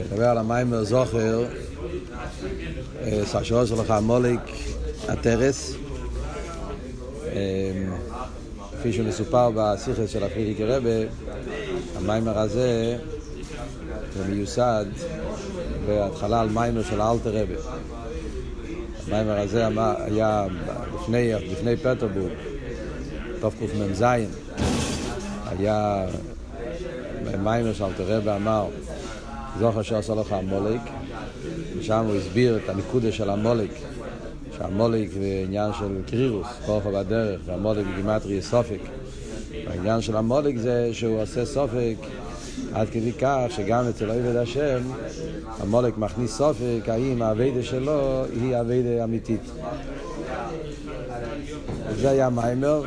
[0.00, 1.44] נדבר על המיימר זוכר,
[3.24, 4.40] סשור שלך מוליק
[5.08, 5.74] הטרס,
[8.78, 11.10] כפי שמסופר בשיחה של הפרידיקי רבה,
[11.96, 12.96] המיימר הזה
[14.16, 14.84] זה מיוסד
[15.86, 17.54] בהתחלה על מיימר של אלתר רבה.
[19.06, 19.66] המיימר הזה
[19.98, 20.46] היה
[20.94, 22.32] לפני, לפני פטרבורג,
[23.40, 24.04] תקמ"ז,
[25.46, 26.06] היה
[27.42, 28.66] מיימר של אלתר רבה אמר
[29.58, 30.80] זוכר שעשה לך המולק,
[31.78, 33.70] ושם הוא הסביר את הנקודה של המולק,
[34.56, 38.80] שהמולק זה עניין של קרירוס, כורחה בדרך, והמולק בגימטרי סופק.
[39.66, 41.96] העניין של המולק זה שהוא עושה סופק
[42.72, 44.80] עד כדי כך שגם אצל עובד השם
[45.60, 49.40] המולק מכניס סופק האם האביידה שלו היא אביידה אמיתית.
[52.00, 52.82] זה היה מיימר,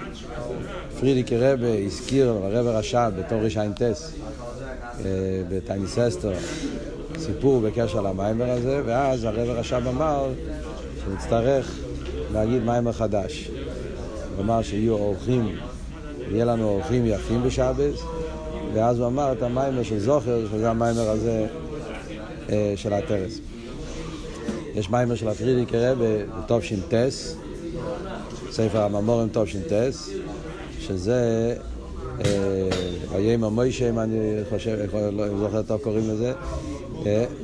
[1.00, 3.82] פרידיקי רבה הזכיר לרבה רש"ב בתור רע"ט
[5.50, 6.34] בטייניס אסתר
[7.20, 10.28] סיפור בקשר למיימר הזה, ואז הרב רש"ב אמר
[11.06, 11.80] שנצטרך
[12.34, 13.52] להגיד מיימר חדש.
[14.36, 15.56] הוא אמר שיהיו אורחים,
[16.32, 18.02] יהיה לנו אורחים יפים בשבס,
[18.74, 21.48] ואז הוא אמר את המיימר של זוכר, שזה המיימר הזה
[22.76, 23.40] של הטרס.
[24.76, 26.06] יש מיימר של הפרידיקי רבה
[26.40, 27.36] בטוב ש"ס,
[28.52, 30.10] ספר הממורים טוב ש"ס,
[30.80, 31.56] שזה
[33.12, 34.18] ויאמר מוישה, אם אני
[34.50, 34.78] חושב,
[35.12, 36.34] לא זוכר טוב קוראים לזה,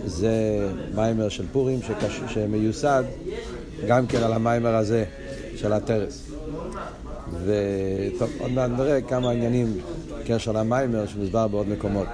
[0.05, 1.79] זה מיימר של פורים
[2.27, 3.03] שמיוסד
[3.87, 5.05] גם כן על המיימר הזה
[5.55, 6.23] של הטרס.
[7.45, 9.77] וטוב, עוד מעט נראה כמה עניינים
[10.19, 12.07] בקשר למיימר שמוסבר בעוד מקומות.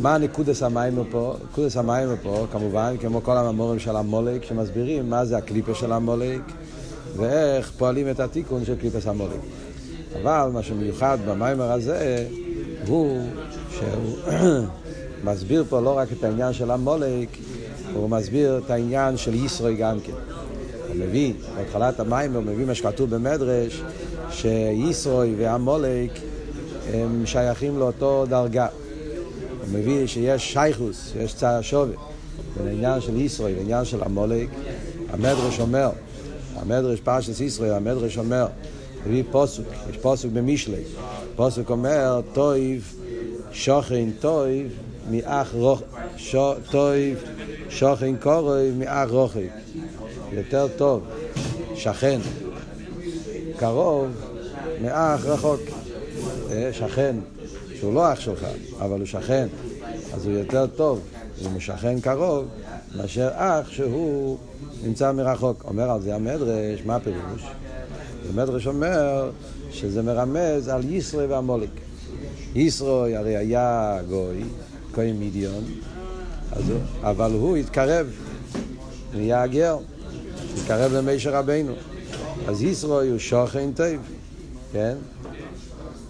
[0.00, 1.34] מה הנקודת המאמר פה?
[1.50, 6.40] נקודת המאמר פה, כמובן, כמו כל המאמרים של עמלק, שמסבירים מה זה הקליפה של עמלק
[7.16, 9.40] ואיך פועלים את התיקון של קליפת עמלק.
[10.22, 12.26] אבל מה שמיוחד במאמר הזה
[12.86, 13.22] הוא
[13.70, 14.16] שהוא
[15.24, 17.28] מסביר פה לא רק את העניין של עמלק,
[17.94, 20.12] הוא מסביר את העניין של יתרו גם כן.
[20.88, 23.82] הוא מביא, בהתחלת המאמר, הוא מביא מה שכתוב במדרש,
[24.30, 26.10] שיתרו ועמלק
[26.94, 28.66] הם שייכים לאותו דרגה.
[29.60, 31.92] הוא מביא שיש שייכות, יש צד השווה
[32.56, 34.48] בין העניין של יתרו לעניין של עמלק.
[35.12, 35.90] המדרש אומר,
[36.56, 38.46] המדרש פרשת יתרו, המדרש אומר,
[39.06, 40.82] מביא פסוק, יש פסוק במשלי.
[41.36, 42.94] פסוק אומר, טוב,
[43.52, 44.72] שכן טוב,
[45.10, 45.82] מאח רחוק,
[46.70, 47.24] טוב,
[47.68, 49.46] שכן קרוב, מאח רחוק.
[50.32, 51.02] יותר טוב,
[51.74, 52.20] שכן,
[53.56, 54.06] קרוב,
[54.82, 55.60] מאח רחוק.
[56.72, 57.16] שכן,
[57.74, 58.46] שהוא לא אח שלך,
[58.80, 59.48] אבל הוא שכן,
[60.14, 61.00] אז הוא יותר טוב,
[61.42, 62.44] אם הוא שכן קרוב,
[62.96, 64.38] מאשר אח שהוא
[64.82, 65.64] נמצא מרחוק.
[65.64, 67.42] אומר על זה המדרש, מה הפירוש?
[68.30, 69.30] המדרש אומר
[69.70, 71.70] שזה מרמז על ישרוי והמולק.
[72.54, 74.44] ישרוי הרי היה גוי,
[74.92, 75.64] כהן מידיון,
[77.02, 78.06] אבל הוא התקרב,
[79.14, 79.78] נהיה גר,
[80.56, 81.72] התקרב למישר רבנו.
[82.48, 83.86] אז ישרוי הוא שוכן טוב,
[84.72, 84.94] כן?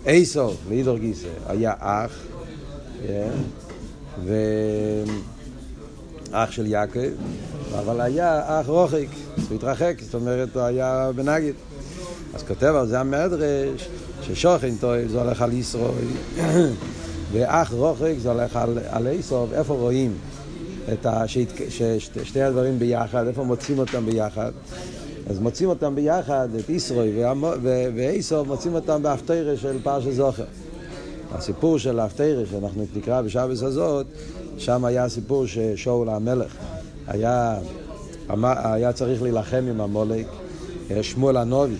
[0.06, 2.12] איסו, לידור גיסא, היה אח,
[3.06, 3.30] כן?
[6.30, 7.08] ואח של יעקב,
[7.78, 9.06] אבל היה אח רוחק,
[9.48, 11.54] הוא התרחק, זאת אומרת, הוא היה בנגיד.
[12.34, 13.88] אז כותב על זה המדרש,
[14.22, 16.06] ששוכן טוב זה הולך על ישרוי,
[17.32, 20.12] ואח רוחק זה הולך על, על איסוב, איפה רואים
[20.92, 24.52] את ה, שת, ששתי הדברים ביחד, איפה מוצאים אותם ביחד?
[25.30, 27.24] אז מוצאים אותם ביחד, את ישרוי
[27.94, 30.44] ואיסוב, מוצאים אותם באפתירה של פרשת זוכר.
[31.32, 34.06] הסיפור של האפתירה שאנחנו נקרא בשבס הזאת,
[34.58, 36.52] שם היה הסיפור ששאול המלך
[37.06, 37.58] היה,
[38.44, 40.26] היה צריך להילחם עם המולק,
[41.02, 41.74] שמואל הנובי.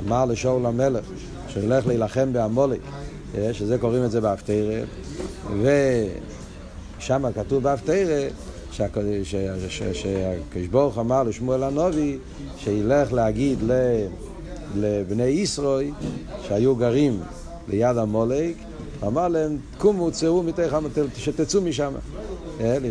[0.00, 1.04] אמר לשאול המלך
[1.48, 2.80] שילך להילחם בעמולק,
[3.52, 4.80] שזה קוראים את זה באפתירה,
[6.98, 8.28] ושם כתוב באפתירה
[8.72, 12.18] שהקדוש ברוך אמר לשמואל הנובי
[12.58, 13.58] שילך להגיד
[14.76, 15.92] לבני ישרוי
[16.48, 17.20] שהיו גרים
[17.68, 18.54] ליד המולק,
[19.06, 20.42] אמר להם קומו צאו
[20.72, 21.92] המטל, שתצאו משם.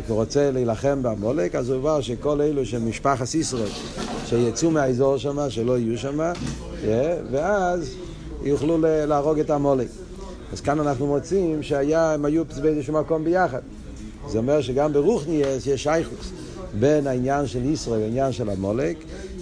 [0.07, 3.69] הוא רוצה להילחם בעמולק, אז הוא אמר שכל אלו של משפחת ישרוי
[4.29, 6.31] שיצאו מהאזור שם, שלא יהיו שם,
[7.31, 7.95] ואז
[8.43, 9.87] יוכלו להרוג את המולק.
[10.53, 13.59] אז כאן אנחנו מוצאים שהם היו באיזשהו מקום ביחד.
[14.29, 16.31] זה אומר שגם ברוכניאס יש שייכוס
[16.79, 18.97] בין העניין של ישראל לעניין של המולק,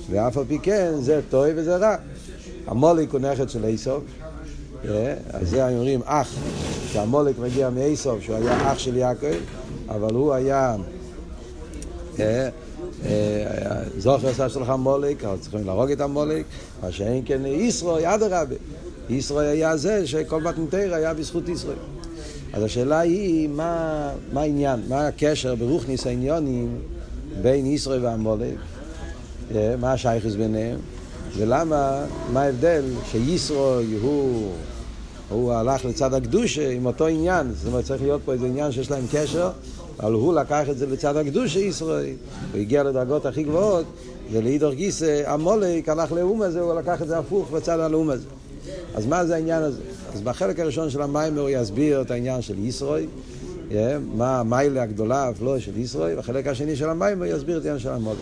[0.10, 1.96] ואף על פי כן זה טוב וזה רע.
[2.68, 4.04] המולק הוא נכד של איסוף,
[5.34, 6.36] אז זה אומרים אח,
[6.92, 9.38] שהמולק מגיע מאיסוף, שהוא היה אח של יעקב,
[9.90, 10.76] אבל הוא היה...
[13.98, 16.46] זוכר עשה שלך מולק, אבל צריכים להרוג את המולק,
[16.84, 18.56] מה שאין כן ישרו, יד הרבה.
[19.10, 21.72] ישרו היה זה שכל מתנתר היה בזכות ישרו.
[22.54, 26.78] אז השאלה היא, מה, מה העניין, מה הקשר ברוכניס העניונים
[27.42, 28.56] בין ישראל ועמולק,
[29.56, 30.78] אה, מה השייכס ביניהם,
[31.38, 34.52] ולמה, מה ההבדל שישרוי הוא,
[35.30, 38.92] הוא הלך לצד הקדושה עם אותו עניין, זאת אומרת צריך להיות פה איזה עניין שיש
[38.92, 39.50] להם קשר,
[40.00, 42.14] אבל הוא לקח את זה לצד הקדושה ישראל,
[42.52, 43.86] הוא הגיע לדרגות הכי גבוהות,
[44.32, 48.26] ולאידור גיסא עמולק הלך לאום הזה, הוא לקח את זה הפוך בצד הלאום הזה.
[48.96, 49.82] אז מה זה העניין הזה?
[50.14, 53.08] אז בחלק הראשון של המים הוא יסביר את העניין של ישרוי,
[53.70, 53.74] yeah,
[54.16, 57.90] מה המיילה הגדולה, הפלואה של ישרוי, בחלק השני של המים הוא יסביר את העניין של
[57.90, 58.18] המולק.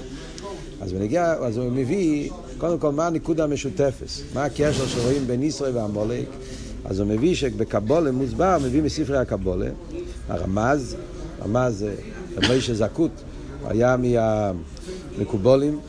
[0.82, 5.72] אז, בנגיע, אז הוא מביא, קודם כל, מה הניקוד המשותפת, מה הקשר שרואים בין ישרוי
[5.72, 6.26] והמולק.
[6.86, 9.70] אז הוא מביא שבקבולה מוסבר, מביא מספרי הקבולה,
[10.30, 10.96] הרמז,
[11.44, 11.96] רמז זה
[12.48, 13.12] מוישה זקוט,
[13.66, 15.80] היה מהמקובולים,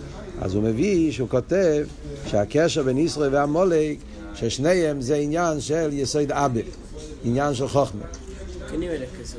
[0.41, 1.87] אז הוא מביא שהוא כותב
[2.27, 3.99] שהקשר בין ישראל והמולק
[4.35, 6.61] ששניהם זה עניין של יסוד אבא,
[7.25, 8.05] עניין של חוכמה.
[8.71, 9.39] כנראה כסר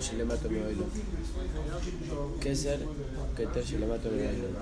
[0.00, 0.88] שלמטה מהאילון.
[2.40, 2.74] כסר,
[3.36, 4.52] כתר שלמטה מהאילון.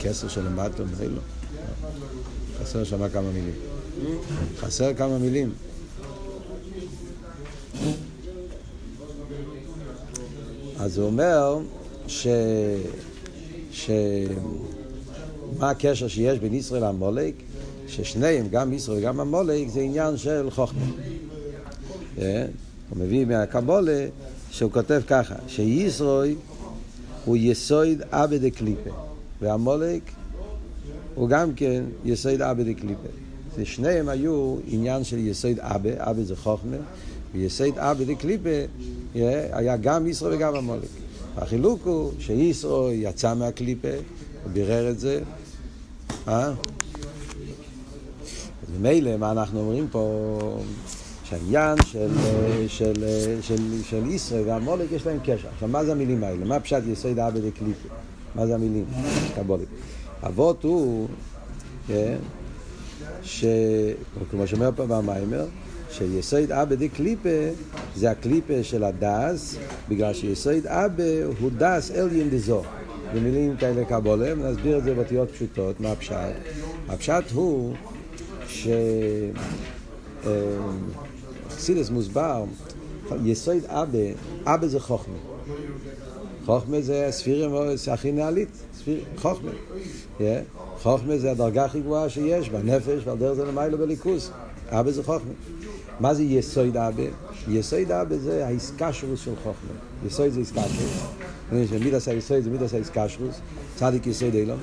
[0.00, 1.24] כסר שלמטה מהאילון.
[2.62, 3.54] חסר שם כמה מילים.
[4.56, 5.52] חסר כמה מילים.
[10.82, 11.58] אז הוא אומר
[12.06, 12.26] ש...
[13.72, 13.90] ש...
[15.58, 17.34] מה הקשר שיש בין ישראל לעמולק?
[17.88, 20.84] ששניהם, גם ישראל וגם עמולק, זה עניין של חוכמה.
[22.18, 22.46] אה?
[22.90, 24.06] הוא מביא מהקבולה
[24.50, 26.34] שהוא כותב ככה, שישראל
[27.24, 28.90] הוא יסוד אבא דה קליפה,
[29.40, 30.02] ועמולק
[31.14, 33.08] הוא גם כן יסוד אבא דה קליפה.
[33.56, 36.76] זה שניהם היו עניין של יסוד אבא, אבא זה חוכמה,
[37.34, 38.48] ויסוד אבא דה קליפה
[39.16, 39.46] אה?
[39.52, 40.88] היה גם ישראל וגם עמולק.
[41.36, 43.88] החילוק הוא שישראל יצא מהקליפה,
[44.44, 45.20] הוא בירר את זה,
[46.28, 46.52] אה?
[48.78, 50.58] ממילא, מה אנחנו אומרים פה?
[51.24, 52.08] שהעניין של,
[52.68, 53.04] של,
[53.40, 55.48] של, של ישראל והמולק יש להם קשר.
[55.54, 56.44] עכשיו, מה זה המילים האלה?
[56.44, 57.88] מה פשט יסוד אבא דקליפי?
[58.34, 58.84] מה זה המילים?
[59.34, 59.66] קבלה.
[60.26, 61.08] עבודה,
[61.86, 62.16] כן,
[63.22, 63.44] ש...
[64.30, 65.44] כמו שאומר פה במאמר,
[65.92, 67.28] שיסוד אבא דקליפה
[67.96, 69.56] זה הקליפה של הדעת,
[69.88, 71.02] בגלל שיסוד אבא
[71.40, 72.62] הוא דעת עליון דזה.
[73.14, 76.14] במילים כאלה קבלה, ונסביר את זה באותיות פשוטות, מה הפשט.
[76.88, 77.74] הפשט הוא
[78.48, 78.68] ש...
[81.48, 82.44] החסידות מוסבר,
[83.24, 83.98] יסוד אבא,
[84.44, 85.14] אבא זה חוכמה.
[86.44, 88.48] חוכמה זה ספירה הכי נעלית,
[89.16, 89.50] חוכמה.
[90.82, 94.30] חוכמה זה הדרגה הכי גבוהה שיש בנפש ועל דרך זה למיילו בליכוס.
[94.68, 95.32] אבא זה חוכמה.
[96.02, 97.02] מה זה יסוד אבא?
[97.48, 99.72] יסוד אבא זה האיסקשרוס של חוכמה.
[100.06, 101.02] יסוד זה איסקשרוס.
[101.52, 103.40] מידס היסוד זה מידס האיסקשרוס.
[103.76, 104.58] צדיק יסוד אילום.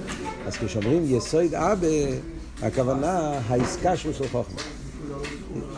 [0.48, 1.88] אז כשאומרים יסוד אבא,
[2.62, 4.62] הכוונה האיסקשרוס של חוכמה.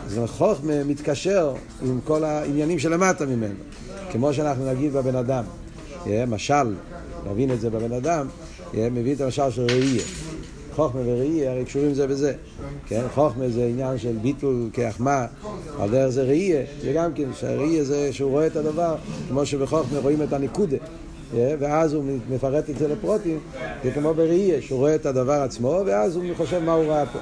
[0.06, 3.56] אז חוכמה מתקשר עם כל העניינים שלמטה ממנו.
[4.12, 5.44] כמו שאנחנו נגיד בבן אדם.
[6.28, 6.75] משל,
[7.31, 8.28] נבין את זה בבן אדם,
[8.74, 10.04] מביא את המשל של ראייה.
[10.76, 12.34] חוכמה וראייה הרי קשורים זה בזה.
[12.88, 13.02] כן?
[13.14, 15.26] חוכמה זה עניין של ביטול כהחמאה,
[15.80, 18.96] על דרך זה ראייה, זה גם כן, שהראייה זה שהוא רואה את הדבר,
[19.30, 20.78] כמו שבחוכמה רואים את הניקודה.
[21.36, 23.40] ואז הוא מפרט את זה לפרוטים,
[23.84, 27.20] זה כמו בראייה, שהוא רואה את הדבר עצמו, ואז הוא חושב מה הוא ראה פה.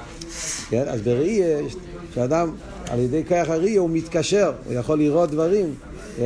[0.70, 0.84] כן?
[0.88, 1.60] אז בראייה,
[2.12, 2.52] כשאדם
[2.90, 5.76] על ידי כוח הראייה הוא מתקשר, הוא יכול לראות דברים,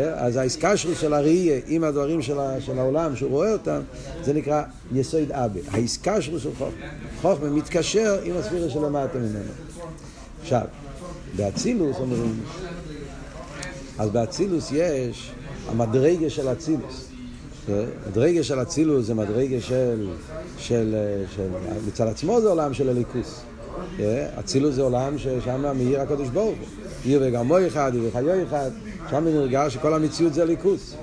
[0.01, 3.82] אז ההסקשרות של הראייה עם הדברים של, של העולם שהוא רואה אותם,
[4.24, 4.63] זה נקרא
[4.94, 5.60] יסוד אבא.
[5.72, 6.88] ההסקשרות של חוכמה.
[7.22, 9.51] חוכמה מתקשר עם הספירה של המטה ממנו.
[10.41, 10.62] עכשיו,
[11.36, 12.39] באצילוס אומרים,
[13.98, 15.32] אז באצילוס יש
[15.67, 17.10] המדרגה של אצילוס.
[18.10, 20.10] מדרגה של אצילוס זה מדרגה של,
[20.58, 20.96] של,
[21.36, 21.48] של,
[21.88, 23.41] מצד עצמו זה עולם של אלוקות.
[24.39, 26.68] אצילות זה עולם ששם מאיר הקדוש ברוך הוא.
[27.05, 28.72] איהו וגרמוהי חד, איהו וחיוהי חד,
[29.10, 30.96] שם נרגש שכל המציאות זה אלוקות.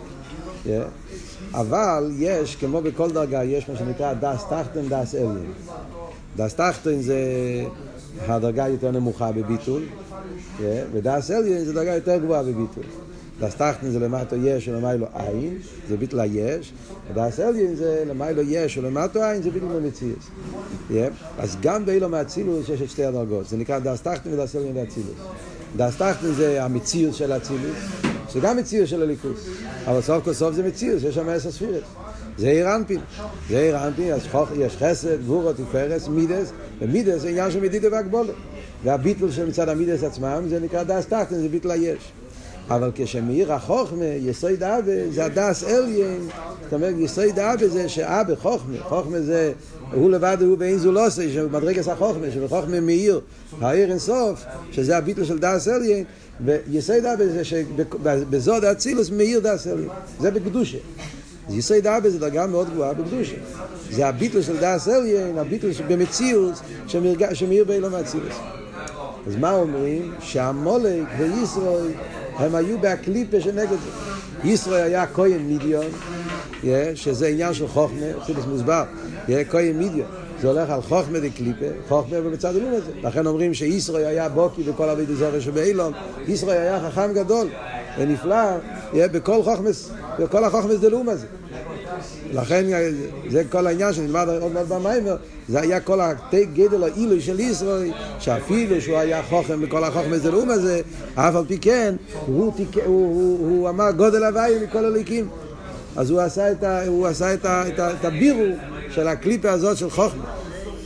[1.55, 5.53] אבל יש, כמו בכל דרגה, יש מה שנקרא דעת תחתון, דעת עליון.
[6.37, 7.19] דעת תחתון זה
[8.27, 9.83] הדרגה יותר נמוכה בביטול,
[10.93, 12.85] ודעת עליון זה דרגה יותר גבוהה בביטול.
[13.41, 16.73] דעת תחתון זה למטה יש ולמעלה אין, זה ביטול היש,
[17.11, 20.19] ודעת עליון זה למעלה יש ולמטה אין, זה ביטול במציאות.
[21.39, 25.17] אז גם בעולם האצילות יש את שתי הדרגות, זה נקרא דעת תחתון ודעת עליון באצילות.
[25.77, 27.77] דעת תחתון זה המציאות של האצילות,
[28.33, 29.49] זה גם מציאות של אלוקות,
[29.87, 31.83] אבל סוף כל סוף זה מציאות, יש שם עשר ספירות.
[32.39, 33.01] זעיר אנפין,
[33.49, 34.23] זעיר אנפין, אז
[34.57, 38.35] יש חסד, גבורות, תפארת, מידות, ומידות זה עניין של מדידה והגבלה.
[38.85, 42.13] והביטול של מצד המידות עצמם זה נקרא דעת תחתון, זה ביטול היש.
[42.71, 46.29] אבל כשמאיר החוכמה, יסוד אבא, זה הדעת עליון.
[46.65, 48.77] זאת אומרת, יסוד אבא זה שאבא חוכמה.
[48.81, 49.53] חוכמה זה,
[49.93, 53.21] הוא לבד הוא ואין זולתו, שמדרגת החוכמה, שבחוכמה מאיר,
[53.61, 56.05] האור אין סוף, שזה הביטל של דעת עליון.
[56.45, 59.89] ויסוד אבא זה שביסוד האצילות מאיר דעת עליון.
[60.21, 60.79] זה בקדושה.
[61.51, 63.37] יסוד אבא זה דרגה מאוד גבוהה בקדושה.
[63.91, 66.55] זה הביטול של דעת עליון, הביטול במציאות,
[67.33, 68.35] שמאיר בעולם האצילות.
[69.27, 70.13] אז מה אומרים?
[70.21, 71.87] שהמולק וישראל
[72.41, 73.91] הם היו בהקליפה שנגד זה.
[74.49, 75.87] ישראל היה כהן מידיון,
[76.95, 78.85] שזה עניין של חוכמה, חילוס מוסבר,
[79.51, 80.07] כהן מידיון.
[80.41, 82.91] זה הולך על חוכמה דקליפה, חוכמה ובצד אלום הזה.
[83.03, 85.93] לכן אומרים שישראל היה בוקי בכל אבי דזורי שבאילון,
[86.29, 87.49] ישראל היה חכם גדול
[87.99, 88.45] ונפלא
[88.95, 91.27] בכל חוכמס, בכל החוכמס דלום הזה.
[92.33, 92.65] לכן
[93.29, 95.17] זה כל העניין שנלמד עוד מעט במיימר,
[95.49, 100.51] זה היה כל הגדל העילוי של ישראל, שאפילו שהוא היה חוכם בכל החוכם הזה לאום
[100.51, 100.81] הזה,
[101.15, 101.95] אף על פי כן,
[102.27, 105.29] הוא, תיק, הוא, הוא, הוא אמר גודל הוואי מכל הליקים.
[105.97, 108.55] אז הוא עשה את, ה, הוא עשה את, ה, את, ה, את הבירו
[108.91, 110.25] של הקליפה הזאת של חוכמה.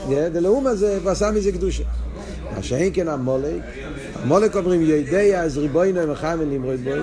[0.09, 1.85] ולאום הזה, הוא עשה מזה קדושה.
[2.57, 3.63] מה שאין כן המולק,
[4.23, 7.01] המולק אומרים ידע אז ריבוינו מחמל נמרוד בוי.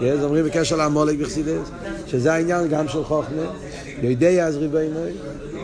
[0.00, 1.70] אז אומרים בקשר לעמולק בחסידס,
[2.06, 3.42] שזה העניין גם של חוכמה,
[4.02, 5.00] יודע אז ריבונו,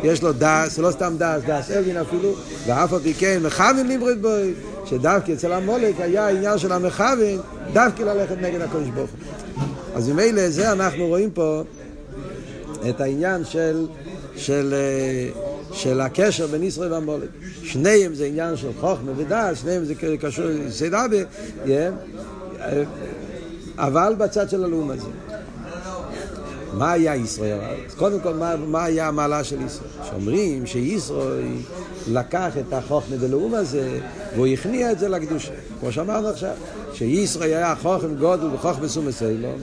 [0.02, 2.34] יש לו דס, לא סתם דס, דס אלגין אפילו,
[2.66, 4.54] ואף על פי כן מכוון לימרד בוי,
[4.86, 7.40] שדווקא אצל המולק היה העניין של המכוון,
[7.72, 9.10] דווקא ללכת נגד הקדוש ברוך.
[9.94, 11.62] אז ממילא זה אנחנו רואים פה
[12.88, 13.86] את העניין של,
[14.36, 14.74] של,
[15.72, 17.28] של הקשר בין ישראל והמולק.
[17.62, 21.16] שניהם זה עניין של חוכמה ודס, שניהם זה קשור לסדאבה,
[23.78, 25.08] אבל בצד של הלאום הזה.
[26.72, 27.58] מה היה ישראל?
[27.96, 29.90] קודם כל, מה, מה היה המעלה של ישראל?
[30.10, 31.52] שאומרים שישראל
[32.08, 34.00] לקח את החוכמה דלאום הזה
[34.34, 35.52] והוא הכניע את זה לקדושה.
[35.80, 36.54] כמו שאמרנו עכשיו,
[36.92, 39.60] שישראל היה חוכם גודל וחוכמה סומס אילון,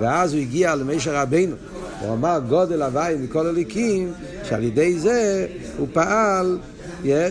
[0.00, 1.56] ואז הוא הגיע למישר רבינו.
[2.00, 4.12] הוא אמר גודל הוואי מכל הליקים,
[4.48, 5.46] שעל ידי זה
[5.78, 6.58] הוא פעל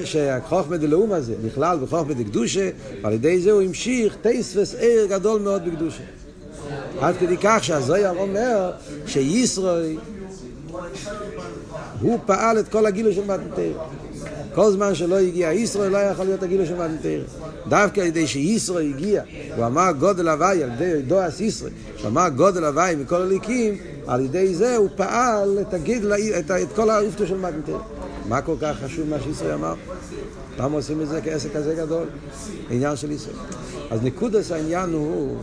[0.05, 2.69] שהחוכמה דלאום הזה נכלל בחוכמה דקדושה,
[3.01, 6.03] ועל ידי זה הוא המשיך טייספס עיר גדול מאוד בקדושה.
[7.01, 8.71] עד כדי כך שהזויר אומר
[9.05, 9.97] שישראל
[12.01, 13.71] הוא פעל את כל הגילוי של מתנתר.
[14.53, 17.21] כל זמן שלא הגיע ישראל לא יכול להיות הגילוי של מתנתר.
[17.67, 19.23] דווקא על ידי שישראל הגיע,
[19.55, 21.71] הוא אמר גודל הוואי על ידי דואס ישראל,
[22.01, 26.67] הוא אמר גודל הוואי מכל הליקים, על ידי זה הוא פעל את, הגיל, את, את
[26.75, 27.77] כל האופתו של מתנתר.
[28.29, 29.73] מה כל כך חשוב מה שישראל אמר?
[30.57, 32.07] למה עושים את זה כעסק כזה גדול?
[32.69, 33.35] עניין של ישראל.
[33.91, 35.37] אז נקודס העניין הוא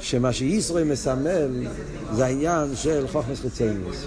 [0.00, 1.66] שמה שישראל מסמל
[2.14, 4.06] זה העניין של חוכמס חיצייניוס.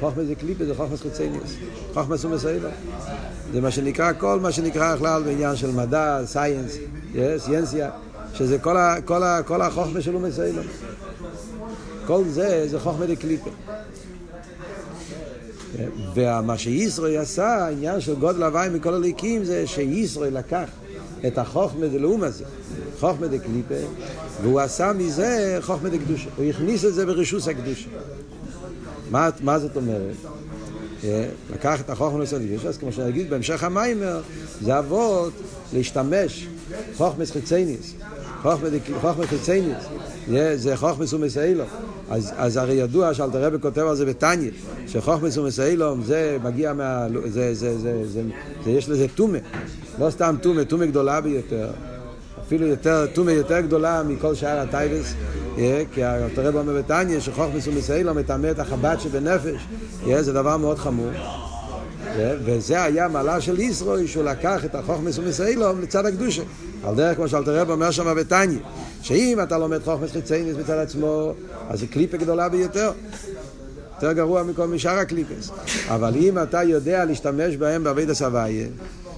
[0.00, 1.56] חוכמס זה קליפה, זה חוכמס חיצייניוס.
[1.94, 2.68] חוכמס הוא מסיילה.
[3.52, 6.78] זה מה שנקרא, כל מה שנקרא בכלל בעניין של מדע, סייאנס,
[7.38, 7.90] סיינסיה,
[8.34, 10.62] שזה כל, כל, כל החוכמה שלו מסיילה.
[12.06, 13.50] כל זה, זה חוכמה דקליפה.
[16.14, 20.68] ומה שישראל עשה, העניין של גודל הוואי מכל הליקים, זה שישראל לקח
[21.26, 22.44] את החוכמה דלאום הזה,
[23.00, 23.74] חוכמה דקליפה,
[24.42, 26.28] והוא עשה מזה חוכמה דקדושה.
[26.36, 27.88] הוא הכניס את זה ברשוס הקדושה.
[29.10, 30.16] מה, מה זאת אומרת?
[31.52, 34.20] לקח את החוכמה לסודיגש, אז כמו שנגיד בהמשך המיימר,
[34.60, 35.32] זה אבות
[35.72, 36.48] להשתמש,
[36.96, 37.94] חוכמס חיצייניס,
[39.00, 39.76] חוכמה חיצייניס,
[40.54, 41.66] זה חוכמס ומסיילום.
[42.10, 44.50] אז, אז הרי ידוע שאלתר רבי כותב על זה בתניא,
[44.86, 47.06] שחוכמס ומסיילום זה מגיע מה...
[47.24, 48.22] זה, זה, זה, זה, זה,
[48.64, 49.38] זה יש לזה טומא,
[49.98, 51.70] לא סתם טומא, טומא גדולה ביותר.
[52.46, 55.14] אפילו יותר, טומא יותר גדולה מכל שאר הטייבס,
[55.92, 59.66] כי אלתר רבי אומר בתניא שחוכמס ומסיילום מטמא את החב"ד שבנפש,
[60.20, 61.10] זה דבר מאוד חמור.
[62.16, 66.42] וזה היה מעלה של ישראל, שהוא לקח את החוכמס ומסיילום לצד הקדושה.
[66.86, 68.58] על דרך כמו שאלתר רב אומר שם בתניא,
[69.02, 71.32] שאם אתה לומד חוכמס חיצייניס בצד עצמו,
[71.70, 72.92] אז זה קליפה גדולה ביותר.
[73.94, 75.50] יותר גרוע מכל משאר הקליפס.
[75.88, 78.66] אבל אם אתה יודע להשתמש בהם בעביד הסבייה,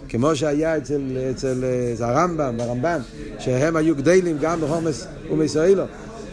[0.08, 1.64] כמו שהיה אצל, אצל,
[2.00, 3.00] הרמב"ם, הרמב"ם,
[3.38, 5.86] שהם היו גדלים גם בחוכמס ומסיילום.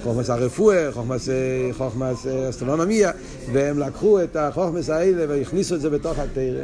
[0.03, 1.29] חוכמס הרפואה, חוכמס,
[1.71, 3.11] חוכמס אסטרונומיה,
[3.53, 6.63] והם לקחו את החוכמס האלה והכניסו את זה בתוך התרא,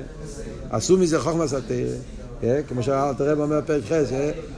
[0.69, 1.95] עשו מזה חוכמס התרא,
[2.67, 4.09] כמו שהרב אומר פרק חס,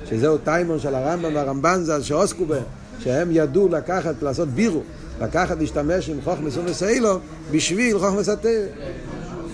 [0.10, 2.64] שזהו טיימון של הרמב"ם והרמב"ן ז"ל שעוסקו בהם,
[3.00, 4.82] שהם ידעו לקחת, לעשות בירו,
[5.22, 7.20] לקחת, להשתמש עם חוכמס ומסיילו
[7.52, 8.52] בשביל חוכמס התרא.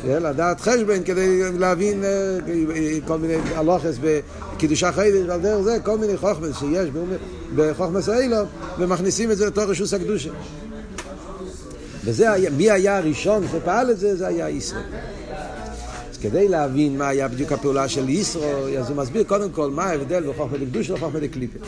[0.06, 2.04] לדעת חשבון כדי להבין
[3.08, 6.90] כל מיני הלוכס בקידושה חיידש ועל דרך זה כל מיני חוכמס שיש
[7.56, 8.38] בחוכמס האילו
[8.80, 10.30] ומכניסים את זה לתוך רשוס הקדושה.
[12.04, 14.16] וזה היה, מי היה הראשון שפעל את זה?
[14.16, 14.84] זה היה ישראל.
[16.18, 19.84] אז כדי להבין מה היה בדיוק הפעולה של ישרו, אז הוא מסביר קודם כל מה
[19.84, 21.60] ההבדל בין חוכמה דקדושה לחוכמה דקליפה.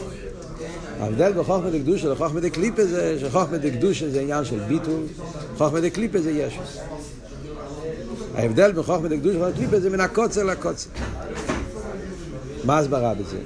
[0.99, 5.01] ההבדל בין חוכמה דקדושה לחוכמה דקליפה זה שחוכמה דקדושה זה עניין של ביטול,
[5.57, 6.77] חוכמה דקליפה זה ישוס.
[8.35, 10.89] ההבדל בין חוכמה דקדושה לחוכמה דקליפה זה מן הקוצר לקוצר.
[12.63, 13.37] מה ההסברה בזה?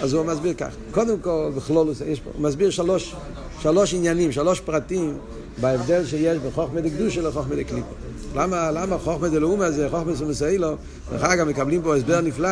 [0.00, 3.14] אז הוא מסביר כך, קודם כל, בכלולוס, יש פה, הוא מסביר שלוש,
[3.62, 5.18] שלוש עניינים, שלוש פרטים
[5.60, 8.09] בהבדל שיש בין חוכמה דקדושה לחוכמה דקליפה.
[8.34, 10.76] למה, למה חוכמה דלאומה זה חוכמה סומסאילו?
[11.12, 12.50] דרך אגב, מקבלים פה הסבר נפלא,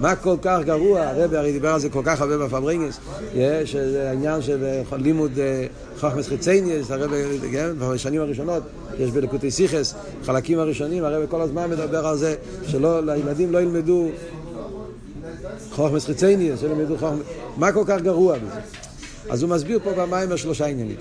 [0.00, 3.00] מה כל כך גרוע, הרבי הרי דיבר על זה כל כך הרבה בפברינגס,
[3.64, 5.32] שזה העניין של לימוד
[6.00, 7.22] חוכמס חיצייניאס, הרבי,
[7.52, 8.62] כן, בשנים הראשונות,
[8.98, 9.94] יש בלקוטי סיכס,
[10.24, 12.34] חלקים הראשונים, הרבי כל הזמן מדבר על זה,
[12.66, 14.08] שלא, לילדים לא ילמדו
[15.70, 17.20] חוכמס חיצייניאס, שלא ילמדו חוכמס,
[17.56, 18.60] מה כל כך גרוע בזה?
[19.30, 20.96] אז הוא מסביר פה במים שלושה עניינים.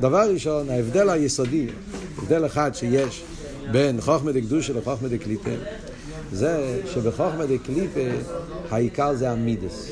[0.00, 1.66] דבר ראשון, ההבדל היסודי,
[2.18, 3.24] הבדל אחד שיש
[3.70, 5.50] בין חוכמה דקדושה לחוכמה דקליפה,
[6.32, 8.00] זה שבחוכמה דקליפה
[8.70, 9.90] העיקר זה המידס.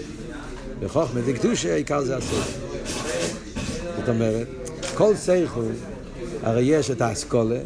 [0.81, 2.51] בחוכמה דקדושה העיקר זה הסייכל.
[3.99, 4.47] זאת אומרת,
[4.95, 5.61] כל סייכל,
[6.43, 7.59] הרי יש את האסכולה,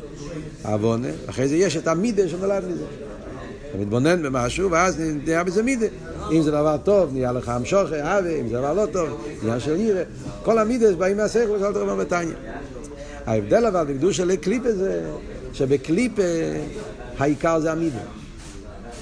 [0.65, 2.85] העוונה, אחרי זה יש את המידה שנולד מזה.
[3.71, 5.87] אתה מתבונן במשהו, ואז נהיה בזה מידה.
[6.33, 9.81] אם זה דבר טוב, נהיה לך המשוכי, אהבה, אם זה דבר לא טוב, נהיה של
[9.81, 10.03] ירא.
[10.43, 12.35] כל המידס באים מהשכל, כל דבר בתניא.
[13.27, 15.03] ההבדל אבל בקדושה לקליפה זה
[15.55, 16.23] שבקליפה
[17.19, 17.99] העיקר זה המידה.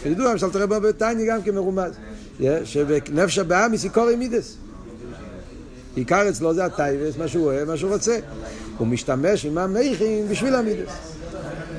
[0.03, 1.93] כידוע, למשל תראה בו בתניא גם כמרומז,
[2.65, 4.57] שבנפש הבאה מסיקורי מידס.
[5.97, 8.19] עיקר אצלו זה הטייבס, מה שהוא אוהב, מה שהוא רוצה.
[8.79, 10.91] הוא משתמש עם המכין בשביל המידס.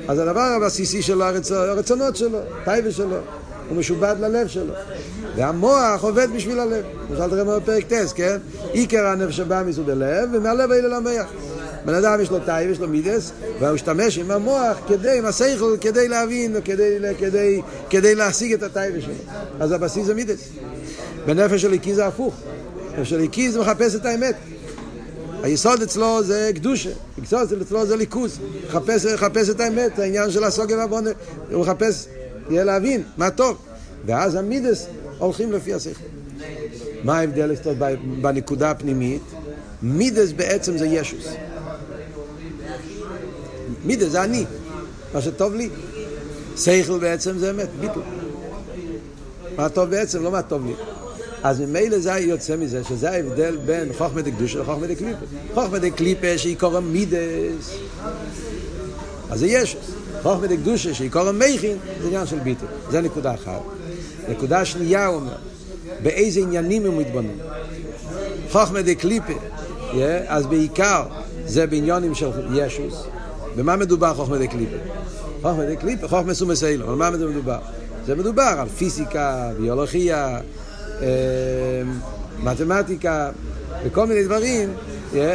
[0.08, 3.16] אז הדבר הבסיסי שלו, הרצונות שלו, תאוות שלו.
[3.68, 4.74] הוא משועבד ללב שלו.
[5.36, 6.84] והמוח עובד בשביל הלב.
[7.10, 8.36] למשל תראה בפרק ט', כן?
[8.72, 11.26] עיקר הנפש הבהמית זה הלב, ומהלב עולה למוח.
[11.84, 15.76] בן אדם יש לו תאווה, יש לו מידות, והוא משתמש עם המוח כדי, עם השכל,
[15.80, 17.60] כדי להבין, כדי, כדי,
[17.90, 19.14] כדי להשיג את התאווה שלו.
[19.60, 20.48] אז הבסיס זה מידות.
[21.26, 22.34] בנפש האלוקית זה הפוך.
[22.98, 24.36] נפש אלוקית זה מחפש את האמת.
[25.42, 30.78] היסוד אצלו זה קדושה, היסוד אצלו זה ליכוז, מחפש, מחפש את האמת, העניין של הסוגר
[30.78, 31.10] והבונה,
[31.50, 32.06] הוא מחפש
[32.50, 33.56] יהיה להבין מה טוב.
[34.06, 34.86] ואז המידס
[35.18, 36.04] הולכים לפי השכל.
[37.04, 37.54] מה ההבדל
[38.20, 39.22] בנקודה הפנימית?
[39.82, 41.26] מידס בעצם זה ישוס.
[43.84, 44.44] מידס זה אני,
[45.14, 45.68] מה שטוב לי.
[46.56, 48.00] שכל בעצם זה אמת, ביטל.
[49.56, 50.72] מה טוב בעצם, לא מה טוב לי.
[51.42, 55.18] אז ממילא זה יוצא מזה שזה ההבדל בין חוכמה דקדושה לחוכמה דקליפה.
[55.54, 57.70] חוכמה דקליפה שהיא קורא מידס,
[59.30, 59.90] אז זה ישוס.
[60.22, 62.66] חוכמה דקדושה שהיא קורא מכין, זה עניין של ביטל.
[62.90, 63.60] זה נקודה אחת.
[64.28, 65.36] נקודה שנייה הוא אומר,
[66.02, 67.28] באיזה עניינים הוא מתבונן.
[68.50, 69.94] חוכמה דקליפה, yeah,
[70.26, 71.02] אז בעיקר
[71.46, 73.06] זה בעניונים של ישוס.
[73.56, 74.76] במה מדובר חוכמה דקליפה?
[75.42, 77.58] חוכמה דקליפה, חוכמה סומס אילו, על מה מדובר?
[78.06, 80.40] זה מדובר על פיזיקה, ביולוגיה,
[81.02, 81.82] אה,
[82.42, 83.30] מתמטיקה
[83.84, 84.72] וכל מיני דברים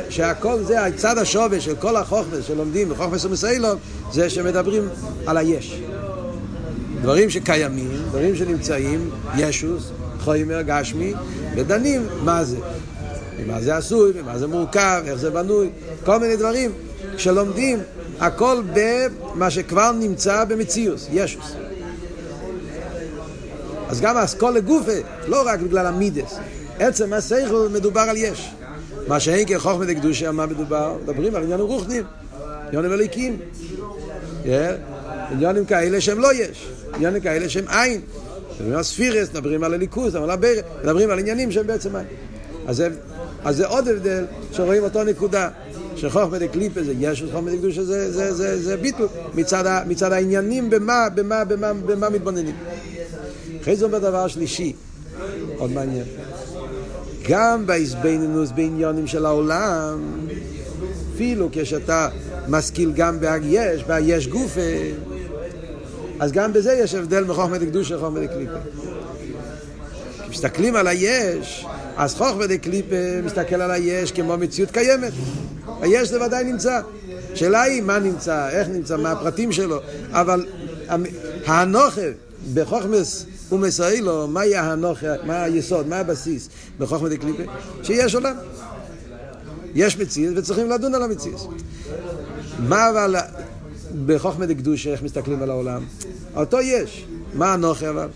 [0.09, 3.69] שהכל זה, הצד השווה של כל החוכמה שלומדים בחוכמה סומס אילו
[4.11, 4.89] זה שמדברים
[5.25, 5.81] על היש.
[7.01, 11.13] דברים שקיימים, דברים שנמצאים, ישוס, חומר, גשמי,
[11.55, 12.57] ודנים מה זה.
[13.37, 15.69] ומה זה עשוי, ומה זה מורכב, איך זה בנוי,
[16.05, 16.71] כל מיני דברים
[17.17, 17.79] שלומדים,
[18.19, 21.53] הכל במה שכבר נמצא במציאוס, ישוס.
[23.89, 24.91] אז גם האסכולה גופה,
[25.27, 26.37] לא רק בגלל המידס,
[26.79, 28.51] עצם הסייכל מדובר על יש.
[29.07, 30.97] מה שאין כחוכמה דקדושה, על מה מדובר?
[31.03, 32.03] מדברים על עניינים רוחניים,
[32.67, 33.37] עניינים אליקים.
[35.31, 38.01] עניינים כאלה שהם לא יש, עניינים כאלה שהם אין.
[38.55, 40.15] מדברים על ספירס, מדברים על הליכוז,
[40.83, 42.05] מדברים על עניינים שהם בעצם אין.
[43.45, 45.49] אז זה עוד הבדל שרואים אותו נקודה.
[45.99, 51.07] שחוכמה דקליפה זה ישוס, חוכמה דקדושה זה, זה, זה, זה ביטול מצד, מצד העניינים במה,
[51.15, 52.55] במה, במה, במה מתבוננים.
[53.61, 54.73] אחרי זה אומר דבר שלישי,
[55.57, 56.03] עוד מעניין.
[57.29, 59.99] גם בהזבנינוס בעניונים של העולם,
[61.15, 62.09] אפילו כשאתה
[62.47, 64.61] משכיל גם בהגייש, בהגייש גופה,
[66.19, 68.57] אז גם בזה יש הבדל מחוכמה דקדושה לחוכמה דקליפה.
[70.21, 71.65] כשמסתכלים על היש,
[71.97, 75.13] אז חוכמה דקליפה מסתכל על היש כמו מציאות קיימת.
[75.81, 76.81] היש זה ודאי נמצא.
[77.33, 79.79] השאלה היא מה נמצא, איך נמצא, מה הפרטים שלו,
[80.11, 80.45] אבל
[81.45, 82.01] האנוכה
[82.53, 87.43] בחוכמס ומסעילו, מה יהיה האנוכה, מה היסוד, מה הבסיס בחוכמה דקליפה?
[87.83, 88.35] שיש עולם.
[89.75, 91.53] יש מציאות וצריכים לדון על המציאות.
[92.59, 93.15] מה אבל
[94.05, 95.83] בחוכמה דקדושה, איך מסתכלים על העולם?
[96.35, 97.05] אותו יש.
[97.33, 98.07] מה הנוכה אבל?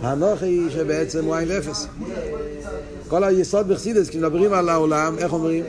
[0.00, 1.86] הנוכה היא שבעצם הוא עין ואפס.
[3.08, 5.64] כל היסוד בחסידס, כשמדברים על העולם, איך אומרים?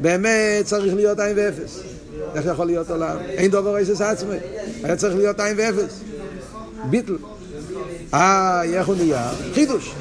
[0.00, 1.80] באמת צריך להיות עין ואפס.
[2.34, 3.16] איך יכול להיות עולם?
[3.28, 4.36] אין דובר איסס עצמי.
[4.82, 6.00] היה צריך להיות עין ואפס.
[6.90, 7.16] ביטל.
[8.14, 9.30] אה, איך הוא נהיה?
[9.54, 9.94] חידוש.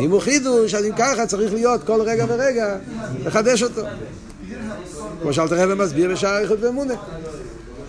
[0.00, 2.76] אם הוא חידוש, אז אם ככה צריך להיות כל רגע ורגע
[3.24, 3.82] לחדש אותו.
[5.22, 6.94] כמו שאלתר רבי מסביר בשער איכות ואמונה.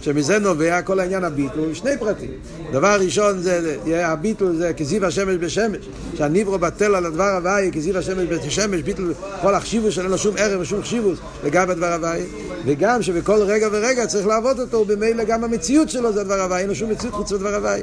[0.01, 2.29] שמזה נובע כל העניין הביטול, שני פרטים.
[2.71, 8.25] דבר ראשון זה, הביטול זה כזיו השמש בשמש, שהניברו בטל על הדבר הוואי, כזיו השמש
[8.25, 12.23] בשמש, ביטול כל החשיבוס שאין לו שום ערך ושום חשיבוס לגבי הדבר הוואי,
[12.65, 16.69] וגם שבכל רגע ורגע צריך לעבוד אותו, ובמילא גם המציאות שלו זה הדבר הוואי, אין
[16.69, 17.81] לו שום מציאות חוץ לדבר הוואי.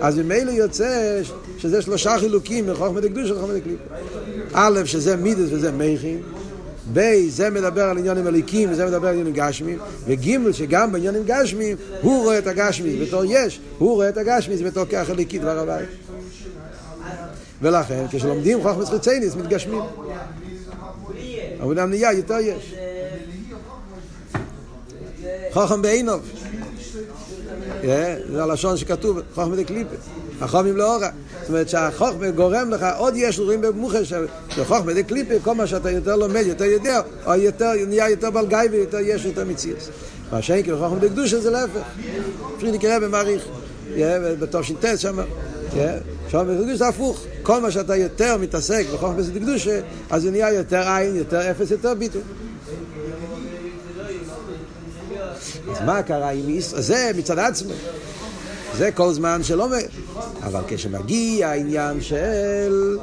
[0.00, 1.20] אז ממילא יוצא
[1.58, 3.84] שזה שלושה חילוקים מחוכמה דקדוש וחוכמה דקליפה.
[4.52, 6.22] א', שזה מידס וזה מייכים.
[6.92, 11.76] בי, זה מדבר על עניונים מליקים וזה מדבר על עניונים גשמיים, וגימל, שגם בעניונים גשמיים,
[12.00, 15.88] הוא רואה את הגשמי בתור יש, הוא רואה את הגשמי בתור ככה ליקי דבר הבית.
[17.62, 19.82] ולכן, כשלומדים חוכמס חיצייניס, מתגשמים.
[21.60, 22.74] אבל נהיה יותר יש.
[25.52, 26.20] חוכם בעינוב.
[28.32, 30.17] זה הלשון שכתוב, חוכמה דקליפה.
[30.40, 31.10] החומים לאורה.
[31.40, 34.26] זאת אומרת שהחוכמה גורם לך, עוד יש רואים במוחה של
[34.64, 38.98] חוכמה דקליפה, כל מה שאתה יותר לומד, יותר יודע, או יותר, נהיה יותר בלגי ויותר
[39.00, 39.88] יש יותר מציאס.
[40.32, 41.80] מה שאין כאילו חוכמה דקדושה זה להפך.
[42.56, 43.44] אפשר לקרוא במעריך,
[44.40, 45.18] בתש"ט שם.
[46.28, 50.88] שם בקדוש זה הפוך, כל מה שאתה יותר מתעסק בחוכמה דקדושה, אז זה נהיה יותר
[50.88, 52.22] עין, יותר אפס, יותר ביטוי.
[55.70, 56.82] אז מה קרה עם ישראל?
[56.82, 57.72] זה מצד עצמו.
[58.78, 59.68] זה כל זמן שלא...
[60.42, 62.96] אבל כשמגיע העניין של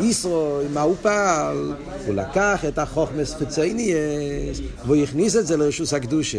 [0.00, 1.72] ישרו, מה הוא פעל,
[2.06, 6.38] הוא לקח את החוכמס חיצייניאס והוא הכניס את זה לרשוס הקדושה,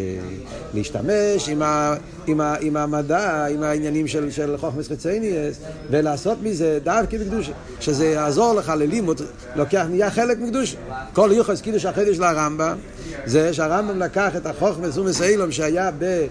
[0.74, 1.96] להשתמש עם, ה,
[2.28, 8.06] עם, ה, עם המדע, עם העניינים של, של חוכמס חיצייניאס ולעשות מזה דווקא בקדושה, שזה
[8.06, 9.22] יעזור לך ללימוד,
[9.56, 10.78] לוקח, נהיה חלק מקדושה.
[11.14, 12.78] כל יוחס קידוש החידוש לרמב"ם
[13.26, 16.26] זה שהרמב"ם לקח את החוכמס ומסעילום שהיה ב...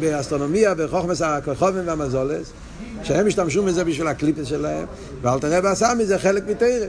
[0.00, 2.52] באסטרונומיה, בחוכמס הכוכבים והמזולס,
[3.02, 4.86] שהם השתמשו מזה בשביל הקליפס שלהם,
[5.22, 6.86] ואל תראה ועשה מזה חלק מתרא.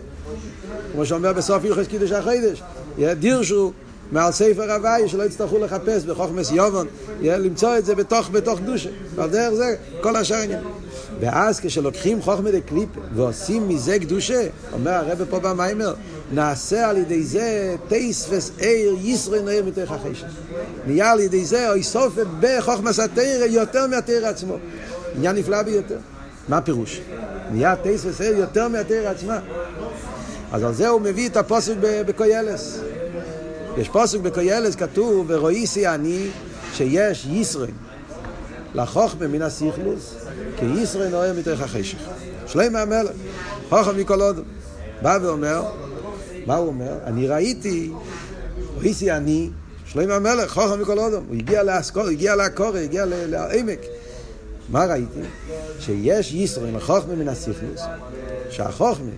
[0.93, 2.63] כמו שאומר בסוף יוחס קידוש החיידש,
[3.19, 3.71] דירשו
[4.11, 6.87] מעל ספר הוואי, שלא יצטרכו לחפש בחוכמס יובון,
[7.21, 8.89] למצוא את זה בתוך, בתוך קדושה.
[9.15, 10.63] ועל דרך זה כל השאר עניין.
[11.19, 15.93] ואז כשלוקחים חוכמה דקליפ ועושים מזה קדושה, אומר הרב פה במיימר,
[16.31, 20.27] נעשה על ידי זה טייס עיר ישרי נעיר מתוך החשך.
[20.87, 24.57] נהיה על ידי זה אוי סופה בחוכמס התרא יותר מהתרא עצמו.
[25.15, 25.97] עניין נפלא ביותר.
[26.47, 27.01] מה הפירוש?
[27.51, 29.39] נהיה טייס עיר יותר מהתרא עצמה.
[30.51, 32.79] אז על זה הוא מביא את הפוסק בקוילס.
[33.77, 36.29] יש פוסק בקוילס כתוב, ורואיסי אני,
[36.73, 37.71] שיש ישרי
[38.73, 40.15] לחוכמה מן הסיכלוס,
[40.57, 41.97] כי ישרי נוער מתוך החשך.
[42.47, 43.11] שלמה המלך,
[43.69, 44.43] חוכם מכל עוד.
[45.01, 45.63] בא ואומר,
[46.45, 46.93] מה הוא אומר?
[47.03, 47.91] אני ראיתי,
[48.77, 49.49] ראיתי אני,
[49.85, 53.79] שלמה המלך, חוכם מכל אודום, הוא הגיע לאסקור, הגיע לעקורי, הגיע לעמק.
[54.69, 55.19] מה ראיתי?
[55.79, 57.81] שיש ישרו עם החוכמה מן הסיכלוס,
[58.49, 59.11] שהחוכמה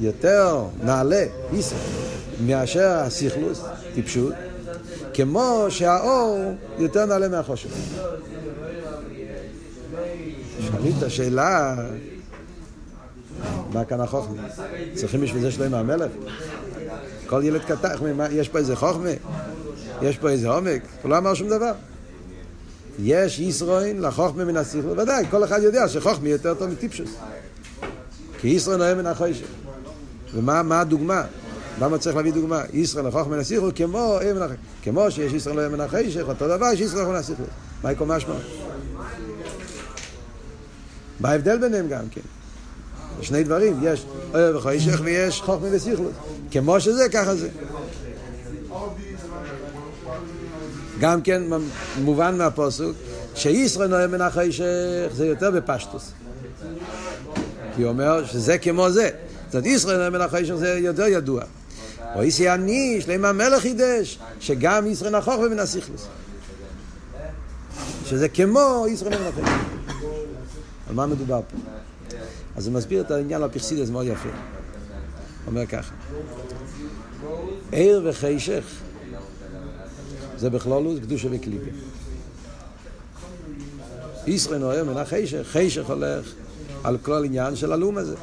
[0.00, 1.78] יותר נעלה, ישרו,
[2.46, 3.62] מאשר הסיכלוס,
[3.94, 4.32] טיפשות,
[5.14, 7.70] כמו שהאור יותר נעלה מהחושך.
[10.66, 11.76] שואלים את השאלה,
[13.72, 14.42] מה כאן החוכמה?
[14.94, 16.10] צריכים בשביל זה שלמה המלך?
[17.26, 17.94] כל ילד קטן,
[18.30, 19.10] יש פה איזה חוכמה?
[20.02, 20.82] יש פה איזה עומק?
[21.02, 21.72] הוא לא אמר שום דבר.
[22.98, 27.10] יש ישרוין לחוכמה מן הסיכלוס, ודאי, כל אחד יודע שחוכמה יותר טוב מטיפשוס.
[28.40, 29.44] כי ישרוין אוהב מן החוישה.
[30.34, 31.22] ומה הדוגמה?
[31.80, 32.62] למה צריך להביא דוגמה?
[32.72, 34.18] ישראל לחוכמה מן הסיכלוס כמו
[34.82, 37.48] כמו שיש ישראל אוהב מן החוישה, אותו דבר יש ישראל מן הסיכלוס.
[37.82, 38.34] מה יקום משמע?
[41.20, 42.20] מה ההבדל ביניהם גם כן?
[43.22, 46.12] שני דברים, יש אוהב וחוישך ויש חוכמה וסיכלוס.
[46.50, 47.48] כמו שזה, ככה זה.
[51.00, 51.42] גם כן
[52.02, 52.96] מובן מהפוסוק
[53.34, 56.12] שישראל נוהג מן החוישך זה יותר בפשטוס.
[57.76, 59.10] כי הוא אומר שזה כמו זה.
[59.46, 61.42] זאת אומרת, ישראל נוהג מן החוישך זה יותר ידוע.
[62.14, 66.06] או איסי אני, שלמה המלך חידש, שגם ישראל נחוך ומן הסיכלוס.
[68.04, 69.70] שזה כמו ישראל נוהג מן החוישך.
[70.88, 71.56] על מה מדובר פה?
[72.60, 74.28] אז הוא מסביר את העניין הפרסידס מאוד יפה.
[75.46, 75.94] אומר ככה,
[77.72, 78.64] עיר וחשך
[80.36, 81.70] זה בכלולוס קדושה וקליפה.
[84.26, 86.32] ישראל נוהר מן החשך, חשך הולך
[86.84, 88.16] על כל עניין של הלום הזה.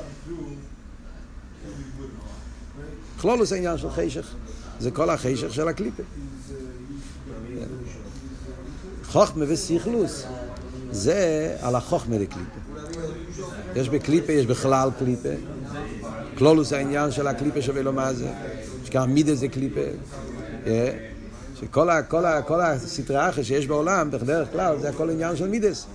[3.22, 4.28] כלולוס העניין של חשך,
[4.80, 6.04] זה כל החשך של הקליפה.
[9.06, 10.24] חוכמה וסיכלוס
[10.92, 12.67] זה על החוכמה לקליפה.
[13.76, 15.30] יש בקליפה, יש בכלל קליפה.
[16.38, 18.28] כלולוס העניין של הקליפה שווה לו מה זה.
[18.84, 19.82] יש כמה מידה זה קליפה.
[21.60, 25.48] שכל ה, כל ה, כל הסטרי אחר שיש בעולם, בדרך כלל, זה הכל עניין של
[25.48, 25.86] מידס.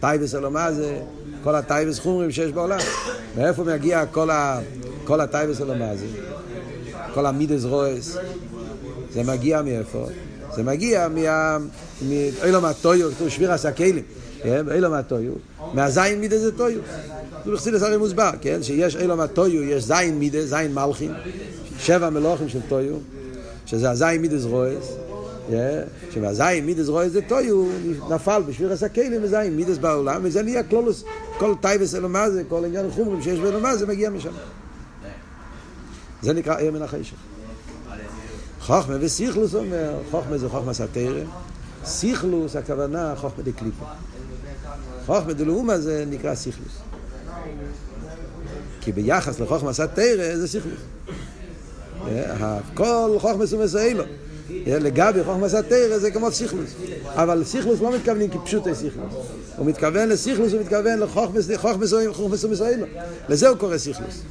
[0.00, 1.00] טייבס אלומה זה
[1.44, 2.78] כל הטייבס חומרים שיש בעולם.
[3.36, 4.60] מאיפה מגיע כל, ה...
[5.04, 6.06] כל הטייבס אלומה זה?
[7.14, 8.16] כל המידס רויס.
[9.12, 10.06] זה מגיע מאיפה?
[10.54, 11.58] זה מגיע מה...
[12.08, 14.04] מעולם התוהו, כתוב שבירת הכלים.
[14.42, 15.32] כן, אילום הטויו,
[15.72, 16.80] מהזין מידה זה טויו.
[17.44, 21.12] זה בחסידות הרי מוסבר, כן, שיש אילום הטויו, יש זין מידה, זין מלכין,
[21.78, 22.96] שבע מלוכים של טויו,
[23.66, 24.92] שזה הזין מידס רויס,
[26.10, 27.66] שבזין מידס רויס זה טויו,
[28.10, 31.04] נפל בשביר עשה כלים וזין מידס בעולם, וזה נהיה כללות,
[31.38, 34.32] כל תאוות עולם הזה, כל עניין החומריים שיש בעולם הזה מגיע משם.
[36.22, 37.16] זה נקרא עיר מן החשך.
[38.60, 41.22] חוכמה וסיכלוס אומר, חוכמה זה חוכמה סתירה,
[41.84, 43.84] סיכלוס הכוונה חוכמה דקליפה.
[45.10, 46.72] חוכמה דלאומה זה נקרא סיכלוס.
[48.80, 50.80] כי ביחס לחוכמה סתירה זה סיכלוס.
[52.74, 54.04] כל חוכמה סומסאילו.
[54.66, 56.70] לגבי חוכמה סתירה זה כמו סיכלוס.
[57.06, 59.14] אבל סיכלוס לא מתכוונים כפשוטי סיכלוס.
[59.56, 62.86] הוא מתכוון לסיכלוס, הוא מתכוון לחוכמה סומסאילו.
[63.28, 64.22] לזה הוא קורא סיכלוס.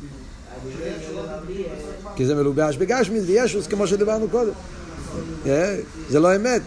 [2.15, 4.53] כי זה מלובש בגשמיס וישוס כמו שדיברנו קודם.
[6.09, 6.61] זה לא אמת.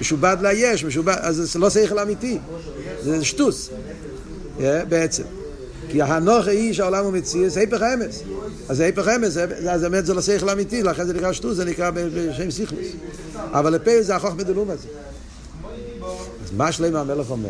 [0.00, 2.38] משובד ליש, משובד, אז זה לא שכל אמיתי,
[3.02, 3.70] זה שטוס,
[4.88, 5.22] בעצם.
[5.88, 8.22] כי הנוכה היא שהעולם הוא מציע, זה היפך האמס.
[8.68, 9.36] אז זה היפך האמס,
[9.70, 12.86] אז אמת זה לא שכל אמיתי, לכן זה נקרא שטוס, זה נקרא בשם סיכלוס.
[13.36, 14.88] אבל לפה זה החוכמה דלום הזה.
[16.44, 17.48] אז מה שלמה המלך אומר?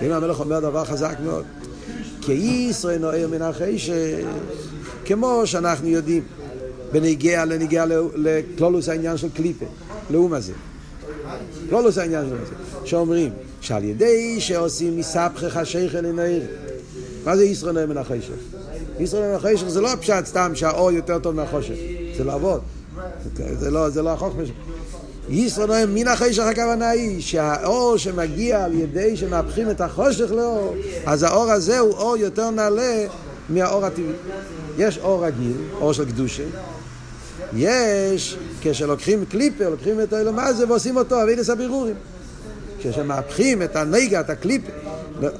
[0.00, 1.44] שלמה המלך אומר דבר חזק מאוד.
[2.20, 2.32] כי
[2.70, 4.26] ישראל נוער מן החשך,
[5.04, 6.22] כמו שאנחנו יודעים,
[6.92, 9.66] בנגיע לנגיע לכלולוס העניין של קליפה,
[10.10, 10.52] לאום הזה.
[11.96, 12.54] העניין של זה.
[12.84, 16.42] שאומרים, שעל ידי שעושים מספחך שייכל לנעיר.
[17.24, 18.32] מה זה ישראל נוער מן החשך?
[19.00, 21.74] ישראל מן החשך זה לא פשט סתם שהאור יותר טוב מהחושך,
[22.16, 22.60] זה לעבוד.
[23.58, 24.54] זה לא, זה לא החוכמה שלו.
[25.28, 31.22] ישראל נועם מן החשך הכוונה היא שהאור שמגיע על ידי שמהפכים את החושך לאור, אז
[31.22, 33.06] האור הזה הוא אור יותר נעלה
[33.48, 34.12] מהאור הטבעי.
[34.78, 36.42] יש אור רגיל, אור של קדושה,
[37.56, 41.94] יש, כשלוקחים קליפר, לוקחים את האלום הזה ועושים אותו אבידס הבירורים.
[42.78, 44.72] כשמהפכים את הנגע, את הקליפר,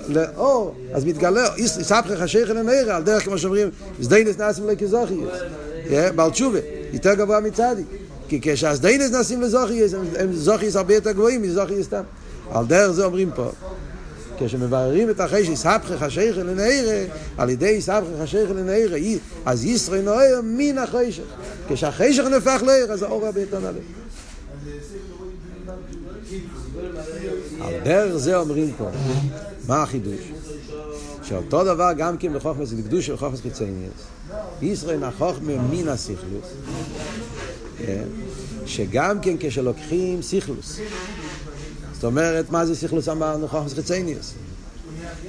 [0.08, 3.68] לאור, אז מתגלה, יספחך השייך אל הנערה, על דרך כמו שאומרים,
[4.00, 5.32] זדיינס נעשים לכזוכיוס,
[6.14, 6.58] בעל תשובה,
[6.92, 7.86] יותר גבוה מצדיק.
[8.28, 12.02] כי כשהזדיינס נעשים לזוכיוס, הם זוכיוס הרבה יותר גבוהים מזוכיוס סתם.
[12.50, 13.50] על דרך זה אומרים פה.
[14.38, 17.04] כשמבררים את החשך, סבכך השייך לנערה,
[17.38, 18.98] על ידי סבכך השייך לנערה,
[19.44, 21.22] אז ישראל נוער מן החשך.
[21.68, 23.78] כשהחשך נהפך לעיר, אז האור הרבה יותר נעלה.
[27.60, 28.88] על דרך זה אומרים פה,
[29.68, 30.20] מה החידוש?
[31.22, 33.92] שאותו דבר גם כן בחוכמס לקדוש של חוכמס חיצוניאס.
[34.62, 36.46] ישראל נחוכמה מן הסיכלוס.
[38.66, 40.80] שגם כן כשלוקחים סיכלוס,
[42.06, 43.48] אומרת, מה זה סיכלוס אמרנו?
[43.48, 44.34] חוכמס חיצניוס.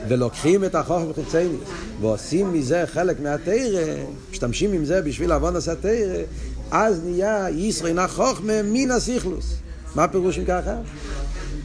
[0.07, 1.69] ולוקחים את החוכמס חיצניוס
[2.01, 3.83] ועושים מזה חלק מהתרא,
[4.31, 6.23] משתמשים עם זה בשביל עוון עשה תרא,
[6.71, 9.53] אז נהיה ישראל נחוכמה מן הסיכלוס.
[9.95, 10.75] מה הפירוש ככה?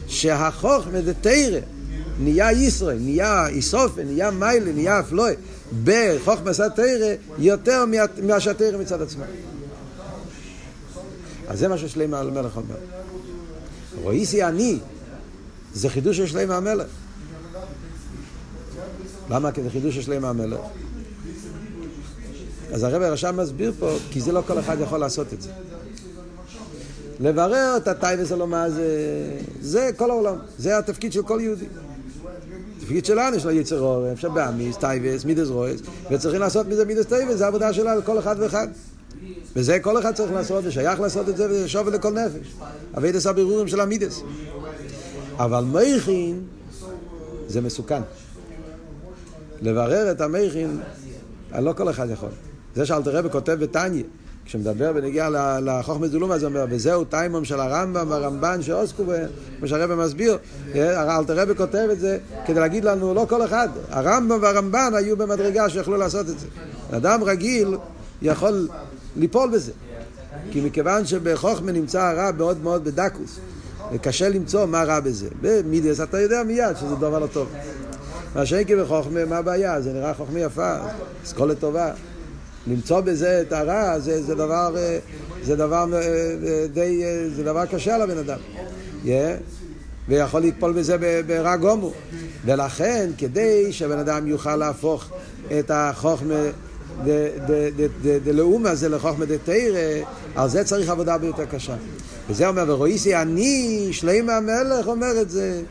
[0.07, 1.59] שהחוכמה זה תרא.
[2.19, 5.33] נהיה ישראל, נהיה איסופן, נהיה מיילה, נהיה אפלוי,
[5.83, 7.85] בחוכמה עשה תרא יותר
[8.23, 9.23] מהשתרא מצד עצמו.
[11.47, 12.75] אז זה מה ששלמה המלך אומר.
[14.01, 14.79] רואיסי אני,
[15.73, 16.87] זה חידוש של שלמה המלך.
[19.29, 19.51] למה?
[19.51, 20.59] כי זה חידוש של שלמה המלך.
[22.73, 25.49] אז הרב הרשם מסביר פה, כי זה לא כל אחד יכול לעשות את זה.
[27.19, 28.87] לברר את הטייבס הלומה זה,
[29.61, 31.65] זה כל העולם, זה התפקיד של כל יהודי.
[32.77, 35.81] התפקיד שלנו יש לו יצר אור, אפשר באמיס, טייבס, מידס רויס,
[36.11, 38.67] וצריכים לעשות מזה מידס טייבס, זה העבודה שלה לכל אחד ואחד.
[39.55, 42.53] וזה כל אחד צריך לעשות, ושייך לעשות את זה, וזה שווה לכל נפש.
[42.97, 44.21] אבידס הבירורים של המידס.
[45.37, 46.41] אבל מייכין
[47.47, 48.01] זה מסוכן.
[49.61, 50.79] לברר את המייכין,
[51.59, 52.29] לא כל אחד יכול.
[52.75, 54.03] זה שאלתר רבי כותב בתניא,
[54.45, 55.29] כשמדבר ונגיע
[55.61, 60.37] לחוכמה זולום, אז הוא אומר, וזהו טיימום של הרמב"ם והרמב"ן שעוסקו בהם, כמו שהרבי מסביר,
[60.75, 65.69] אלתר רבי כותב את זה כדי להגיד לנו, לא כל אחד, הרמב"ם והרמב"ן היו במדרגה
[65.69, 66.47] שיכלו לעשות את זה.
[66.91, 67.77] אדם רגיל
[68.21, 68.67] יכול
[69.15, 69.71] ליפול בזה.
[70.51, 73.39] כי מכיוון שבחוכמה נמצא הרע מאוד מאוד בדקוס.
[73.93, 75.27] וקשה למצוא מה רע בזה.
[75.41, 77.47] במידס אתה יודע מיד שזה דבר לא טוב.
[78.35, 79.81] מה שאין בחוכמה, מה הבעיה?
[79.81, 80.75] זה נראה חוכמה יפה,
[81.23, 81.91] אסכולת טובה.
[82.67, 84.75] למצוא בזה את הרע זה, זה דבר,
[85.43, 85.85] זה דבר
[86.73, 87.03] די,
[87.35, 88.39] זה דבר קשה לבן אדם.
[89.05, 89.07] Yeah.
[90.07, 91.91] ויכול ליפול בזה ברע גומו.
[92.45, 95.09] ולכן, כדי שהבן אדם יוכל להפוך
[95.59, 96.43] את החוכמה
[98.23, 100.03] דלאומה זה לחוכמה דתרא,
[100.35, 101.75] על זה צריך עבודה ביותר קשה.
[102.29, 105.61] וזה אומר, ורואיסי אני, שלם המלך אומר את זה,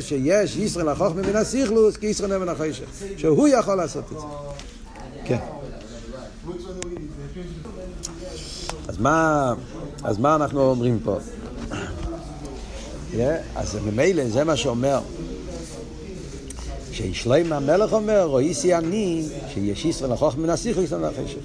[0.00, 2.84] שיש ישראל החוכמה מן הסיכלוס, כי ישראל נאמן החשך,
[3.16, 4.26] שהוא יכול לעשות את זה.
[5.24, 5.38] כן.
[8.88, 9.54] אז מה,
[10.04, 11.18] אז מה אנחנו אומרים פה?
[13.56, 15.00] אז ממילא זה מה שאומר
[16.96, 19.22] שישלם המלך אומר, רואיסי אני,
[19.54, 21.38] שיש ישראל לחוכמה מן הסיכלוס, ישראל החשך.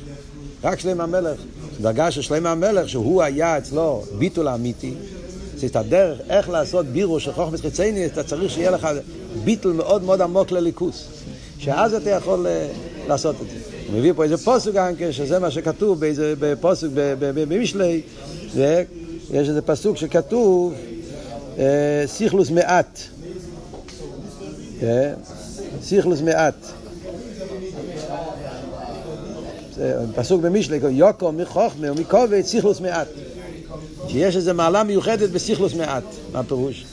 [0.64, 1.40] רק שלם המלך,
[1.82, 4.94] דרגה של שלם המלך, שהוא היה אצלו ביטול אמיתי,
[5.56, 8.88] זאת הדרך איך לעשות בירו של חוכמס חיצייני, אתה צריך שיהיה לך
[9.44, 11.08] ביטול מאוד מאוד עמוק לליכוס,
[11.60, 12.68] שאז אתה יכול אה,
[13.08, 13.56] לעשות את זה.
[13.88, 16.88] הוא מביא פה איזה פוסק גם כן, שזה מה שכתוב באיזה פוסק
[17.20, 18.02] במשלי,
[19.32, 20.74] יש איזה פסוק שכתוב
[21.60, 23.00] אה, סיכלוס מעט.
[25.84, 26.56] סיכלוס מעט.
[30.16, 33.08] פסוק במשלי, יוקו מחוכמה ומקובץ סיכלוס מעט.
[34.08, 36.04] שיש איזו מעלה מיוחדת בסיכלוס מעט.
[36.34, 36.86] מה הפירוש?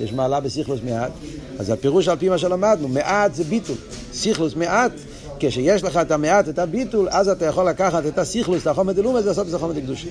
[0.00, 1.10] יש מעלה בסיכלוס מעט.
[1.58, 3.76] אז הפירוש על פי מה שלמדנו, מעט זה ביטול.
[4.12, 4.92] סיכלוס מעט,
[5.38, 9.22] כשיש לך את המעט, את הביטול, אז אתה יכול לקחת את הסיכלוס, את החומר דלומה,
[9.22, 10.08] זה לעשות את זה חומר דקדושי.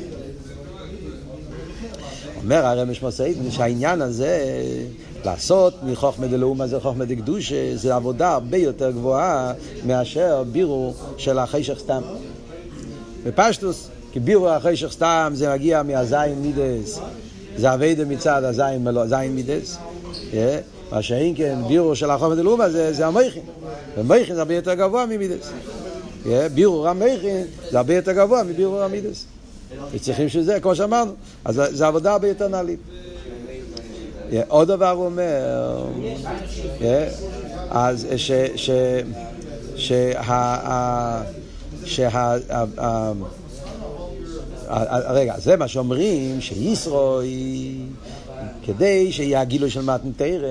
[2.44, 4.40] אומר הרמש מוסאית, שהעניין הזה,
[5.26, 9.54] לעשות מחוכמה דלאומה זה חוכמה דקדושה, זה עבודה הרבה יותר גבוהה
[9.86, 12.02] מאשר בירו של החשך סתם.
[13.24, 17.00] בפשטוס, כי בירו החשך סתם זה מגיע מהזין מידס,
[17.58, 19.78] זה אביידה מצד הזין מידס.
[20.92, 23.44] מה שאין כן, בירו של החוכמה דלאומה זה, זה המייכין.
[23.98, 25.50] ומייכין זה הרבה יותר גבוה ממידס.
[26.54, 29.26] בירו המייכין זה הרבה יותר גבוה מבירו המידס.
[29.92, 31.12] וצריכים שזה, כמו שאמרנו,
[31.46, 32.80] אז זה עבודה הרבה יותר נעלית.
[34.48, 35.84] עוד דבר הוא אומר,
[37.70, 38.32] אז ש...
[38.56, 38.70] ש...
[39.76, 40.12] שה...
[41.86, 42.36] שה...
[45.10, 47.76] רגע, זה מה שאומרים, שישרוי,
[48.66, 50.48] כדי שיהיה הגילוי של מתנתרא,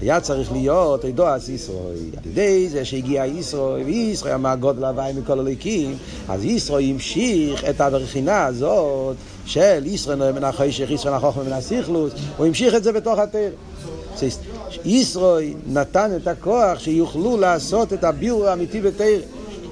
[0.00, 1.96] היה צריך להיות עדו אז ישרוי.
[2.16, 5.96] על ידי זה שהגיע ישרוי, וישרוי אמר גודל הוואי מכל הליקים,
[6.28, 12.46] אז ישרוי המשיך את הבחינה הזאת של ישרוי מן החשך, ישרוי החוכמה מן הסיכלוס, הוא
[12.46, 13.40] המשיך את זה בתוך התרא.
[14.84, 19.06] ישרוי נתן את הכוח שיוכלו לעשות את הביור האמיתי בתרא.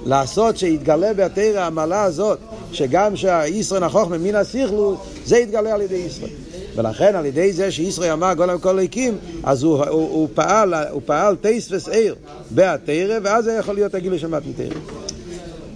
[0.07, 2.39] לעשות שיתגלה בתרא המעלה הזאת,
[2.73, 6.48] שגם שישראל החוכמה מן הסיכלוס, זה יתגלה על ידי ישראל.
[6.79, 11.03] ולכן על ידי זה שישראל אמר גולם כל הקים, אז הוא, הוא, הוא פעל, הוא
[11.07, 12.15] פעל טייס וסעיר
[12.51, 14.79] בהתרא, ואז זה יכול להיות הגילוי של מתנתרא.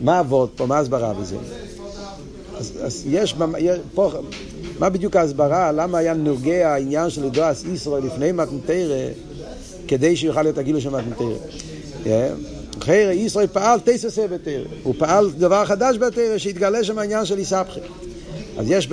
[0.00, 0.66] מה עבוד פה?
[0.66, 1.36] מה ההסברה בזה?
[2.58, 3.34] אז, אז יש,
[3.94, 4.12] פה,
[4.78, 5.72] מה בדיוק ההסברה?
[5.72, 9.08] למה היה נוגע העניין של ידועס ישראל לפני מתנתרא,
[9.88, 11.34] כדי שיוכל להיות הגילוי של מתנתרא?
[12.04, 12.08] Yeah.
[12.80, 17.80] חיירה ישראל פעל תססה בתרא, הוא פעל דבר חדש בתרא שהתגלה שם העניין של איסבכי.
[18.58, 18.88] אז יש.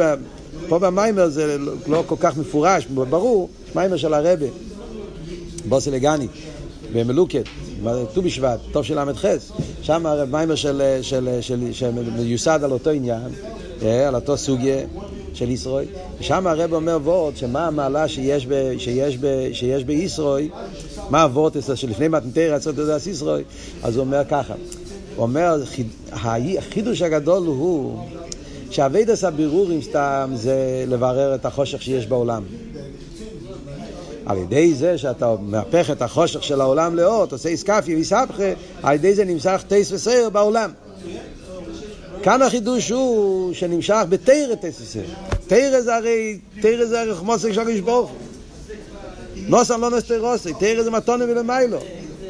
[0.70, 4.46] פה במיימר זה לא כל כך מפורש, ברור, מיימר של הרבה,
[5.66, 6.28] בוסי לגני,
[6.94, 7.44] במלוקת,
[8.14, 9.26] ט"ו בשבט, טוב של ל"ח,
[9.82, 13.30] שם מיימר של, של, של, של, מיוסד על אותו עניין,
[13.82, 14.78] אה, על אותו סוגיה
[15.34, 15.86] של ישראל,
[16.20, 20.48] ושם הרב אומר וורד, שמה המעלה שיש, ב, שיש, ב, שיש בישראל,
[21.10, 23.44] מה הוורד שלפני מתנתר רצות לדעת ישראל,
[23.84, 24.54] אז הוא אומר ככה,
[25.16, 25.64] הוא אומר,
[26.58, 28.00] החידוש הגדול הוא
[28.70, 32.44] שאביידס הבירורים סתם זה לברר את החושך שיש בעולם.
[34.26, 38.54] על ידי זה שאתה מהפך את החושך של העולם לאור, אתה עושה איסקפי ואיסבכה,
[38.84, 40.72] על ידי זה נמשך טייס וסייר בעולם.
[42.24, 45.06] כאן החידוש הוא שנמשך בתרא טייס וסייר.
[45.48, 48.12] תרא זה הרי, תרא זה הרי חמוסק של הקדוש ברוך
[49.36, 51.78] נוסן לא נסתר רוסי, תרא זה מתונה מלמיילו.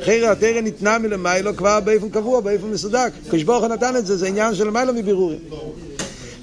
[0.02, 3.12] אחרי התרא ניתנה מלמיילו כבר באופן קבוע, באופן מסודק.
[3.28, 5.40] הקדוש ברוך נתן את זה, זה עניין של מיילו מבירורים.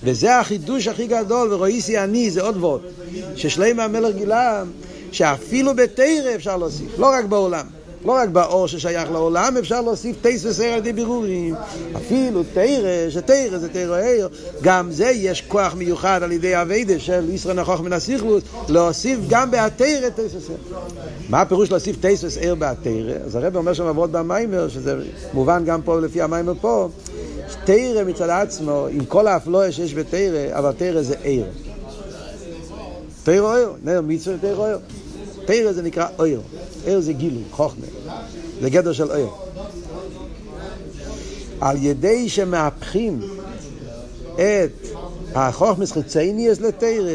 [0.07, 2.81] וזה החידוש הכי גדול, ורואיסי אני, זה עוד ועוד.
[3.37, 4.63] ששלמה המלך גילה
[5.13, 7.67] שאפילו בתרא אפשר להוסיף, לא רק בעולם.
[8.05, 11.55] לא רק באור ששייך לעולם, אפשר להוסיף טייס וסייר על ידי בירורים.
[11.97, 14.29] אפילו תרא, שתרא זה תרא עיר,
[14.63, 19.51] גם זה יש כוח מיוחד על ידי אביידה של ישראל נכוח מן הסיכלוס, להוסיף גם
[19.51, 20.59] בהתרא טייס וסייר.
[21.29, 23.15] מה הפירוש להוסיף טייס וסייר בהתרא?
[23.25, 24.97] אז הרב אומר שם עבוד במיימר, שזה
[25.35, 26.89] מובן גם פה לפי המיימר פה,
[27.65, 31.47] תרא מצד עצמו, עם כל האפלואה שיש בתרא, אבל תרא זה עיר.
[33.25, 34.79] תרא עיר, נר מצווה תרא עיר.
[35.45, 36.41] תרא זה נקרא עיר.
[36.85, 37.87] עיר זה גילוי, חוכמה.
[38.61, 39.29] זה גדר של עיר.
[41.61, 43.21] על ידי שמהפכים
[44.35, 44.87] את
[45.35, 47.13] החוכמס חיצייניאס לתרא,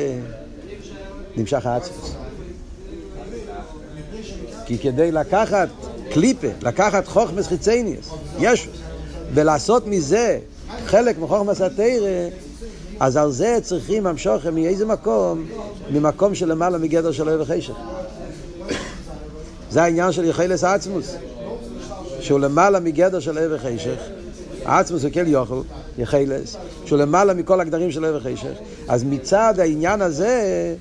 [1.35, 2.11] נמשך העצמוס.
[4.65, 5.69] כי כדי לקחת
[6.11, 8.09] קליפה, לקחת חוכמס חיצייניאס,
[8.39, 8.80] ישוס,
[9.33, 10.39] ולעשות מזה
[10.85, 12.29] חלק מחוכמס התרא,
[12.99, 15.45] אז על זה צריכים המשוכם מאיזה מקום?
[15.91, 17.73] ממקום שלמעלה מגדר של אוהב וחשך.
[19.71, 21.15] זה העניין של יחלס עצמוס,
[22.19, 23.99] שהוא למעלה מגדר של אוהב וחשך.
[24.65, 25.61] עצמוס הוא כן יוכל,
[25.97, 26.55] יחלס,
[26.85, 28.53] שהוא למעלה מכל הגדרים של אוהב וחשך.
[28.87, 30.75] אז מצד העניין הזה,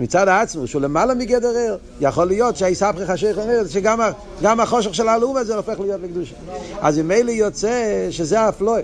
[0.00, 5.36] מצד העצמוס, שהוא למעלה מגדר ער, יכול להיות שהאיסבכי חשך אומר שגם החושך של הלאום
[5.36, 6.34] הזה הופך להיות לקדושה.
[6.80, 8.80] אז ממילא יוצא שזה האפלואה,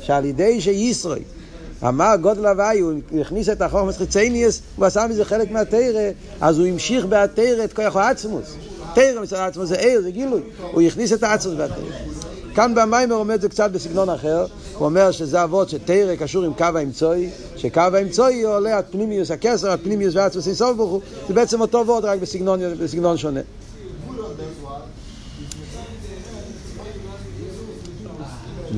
[0.00, 1.20] שעל ידי שישרוי
[1.88, 6.66] אמר גודל הוואי, הוא הכניס את החוכמס חיצייניאס, הוא עשה מזה חלק מהתרא, אז הוא
[6.66, 8.54] המשיך בהתרא את כוח העצמוס.
[8.94, 10.40] תרא מצד העצמוס זה עיר, זה גילוי.
[10.72, 11.84] הוא הכניס את העצמוס בהתרא.
[12.54, 14.46] כאן במיימר אומר את זה קצת בסגנון אחר,
[14.80, 19.70] הוא אומר שזה אבות שתרא קשור עם קו האמצעי, שקו האמצעי עולה עד פנימיוס הכסר,
[19.70, 23.40] עד פנימיוס ועצמוס אינסוף ברוך הוא, זה בעצם אותו וורד רק בסגנון, בסגנון שונה.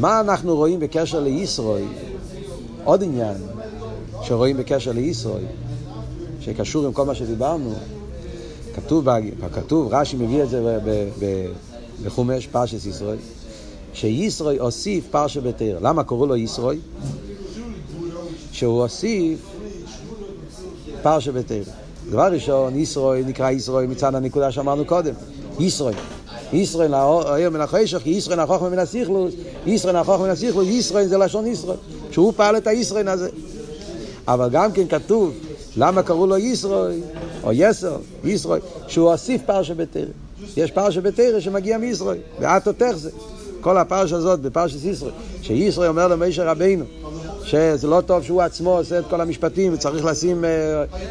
[0.00, 1.82] מה אנחנו רואים בקשר לישרוי?
[2.84, 3.36] עוד עניין
[4.22, 5.42] שרואים בקשר לישרוי,
[6.40, 7.74] שקשור עם כל מה שדיברנו,
[8.74, 9.08] כתוב,
[9.52, 10.78] כתוב רש"י מביא את זה
[12.04, 13.16] בחומש פרשס ישרוי,
[13.92, 15.78] שישרוי הוסיף פרשה בתר.
[15.82, 16.78] למה קראו לו ישרוי?
[18.52, 19.38] שהוא הוסיף
[21.02, 21.62] פרשה בתר.
[22.10, 25.14] דבר ראשון, ישרוי נקרא ישרוי מצד הנקודה שאמרנו קודם.
[25.60, 25.92] ישרוי.
[26.52, 29.34] ישראל נאור מן החשך, כי ישראל נהפוך מן הסיכלוס,
[29.66, 31.76] ישראל נהפוך מן הסיכלוס, ישראל זה לשון ישראל,
[32.10, 33.28] שהוא פעל את הישראל הזה.
[34.28, 35.32] אבל גם כן כתוב,
[35.76, 37.00] למה קראו לו ישראל,
[37.44, 40.02] או יסר, ישראל, שהוא הוסיף פרשה בתרא.
[40.56, 43.10] יש פרשה בתרא שמגיע מישראל, ואת אותך זה.
[43.62, 46.84] כל הפרשה הזאת בפרשת ישראל, שישראל אומר למשה רבינו,
[47.44, 50.44] שזה לא טוב שהוא עצמו עושה את כל המשפטים וצריך לשים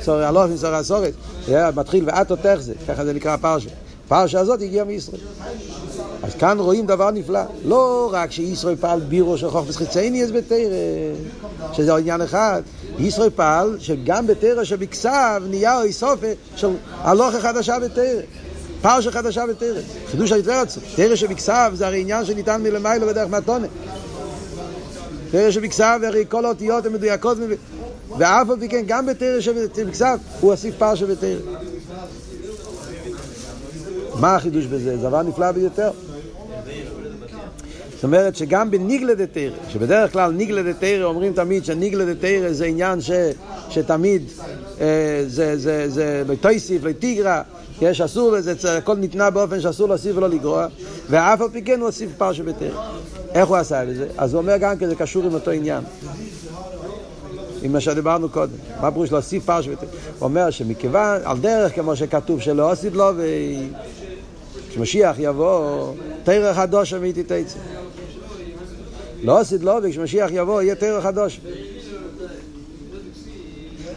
[0.01, 1.13] סורי אלוף עם סורי הסורת,
[1.75, 3.69] מתחיל ואת אותך זה, ככה זה נקרא הפרשה.
[4.05, 5.21] הפרשה הזאת הגיעה מישראל.
[6.23, 7.39] אז כאן רואים דבר נפלא.
[7.65, 10.57] לא רק שישראל פעל בירו של חוכמס חיצייניאס בתרא,
[11.73, 12.61] שזה עניין אחד.
[12.99, 16.67] ישראל פעל שגם בתרא שבכסב נהיה איסופה של
[17.01, 18.21] הלוכה חדשה בתרא.
[18.81, 19.81] פרשה חדשה בתרא.
[20.11, 20.77] חידוש היתרץ.
[20.95, 23.67] תרא שבכסב זה הרי עניין שניתן מלמיילו בדרך מתונה.
[25.31, 27.37] תרא שבכסב הרי כל האותיות הן מדויקות
[28.17, 31.39] ואף על פי כן גם בתרא שבכסב הוא הוסיף פרשה בתרא.
[34.19, 34.97] מה החידוש בזה?
[34.97, 35.91] זה דבר נפלא ביותר.
[37.95, 43.01] זאת אומרת שגם בניגלה דתרא, שבדרך כלל ניגלה דתרא אומרים תמיד שניגלה דתרא זה עניין
[43.01, 43.11] ש,
[43.69, 44.23] שתמיד
[44.81, 46.89] אה, זה, זה, זה לא תויסיף, לא
[47.81, 50.67] יש אסור לזה, הכל ניתנה באופן שאסור להוסיף ולא לגרוע,
[51.09, 52.91] ואף על פי כן הוא הוסיף פרשה בתרא.
[53.33, 54.07] איך הוא עשה את זה?
[54.17, 55.83] אז הוא אומר גם כן, זה קשור עם אותו עניין.
[57.61, 58.53] עם מה שדיברנו קודם.
[58.81, 59.87] מה פירוש להוסיף פרשה בתרא?
[60.19, 63.23] הוא אומר שמכיוון, על דרך כמו שכתוב שלא הוסיף לו, ו...
[64.71, 67.59] כשמשיח יבוא, תרא חדושה מאיתי תצא.
[69.23, 71.39] לא עשית לו, וכשמשיח יבוא יהיה תרא חדושה.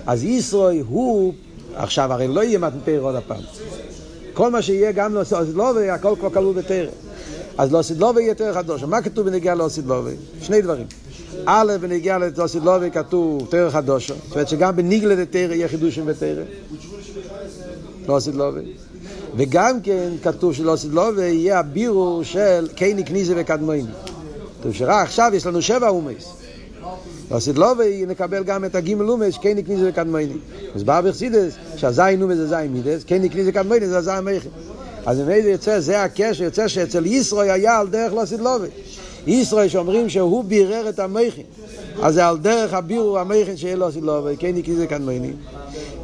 [0.07, 1.35] אז ישרוי הוא,
[1.77, 3.41] עכשיו הרי לא יהיה מתנתר עוד הפעם.
[4.35, 6.87] כל מה שיהיה גם לא עשית לו, והכל כבר כלול בתרא.
[7.59, 8.87] אז לא עשית לו ויהיה תרא חדושה.
[8.87, 10.03] מה כתוב בנגיעה לא עשית לו?
[10.43, 10.87] שני דברים.
[11.47, 12.27] א', בנגיעה לא
[12.65, 14.15] לו כתוב תרא חדושה.
[14.15, 16.43] זאת אומרת שגם בניגלה דתרא יהיה חידושים בתרא.
[18.09, 18.53] לא לו.
[19.37, 23.85] וגם כן כתוב שלא עשית לו ויהיה הבירו של קייני כניזה וקדמוני.
[24.61, 26.44] כתוב שרק עכשיו יש לנו שבע אומייס.
[27.57, 30.37] לו ונקבל גם את הגימל אומייס, קייני כניזה וקדמוני.
[30.75, 34.49] אז בא בחסידס שהזין אומייס זה זין מידס, קייני כניזה וקדמוני זה הזין מייכם.
[35.07, 38.67] אז אם איזה יוצא, זה הקשר, יוצא שאצל ישרוי היה על דרך לא לו.
[39.27, 41.43] ישרוי שאומרים שהוא בירר את המייכם.
[42.03, 45.33] אז זה על דרך הבירו המייכן שיהיה לו לו, וקייני כניזה וקדמוני.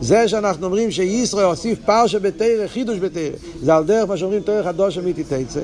[0.00, 3.30] זה שאנחנו אומרים שישראל הוסיף פרשה בתרא, חידוש בתרא,
[3.62, 5.60] זה על דרך מה שאומרים תרא חדוש אמיתי תצא.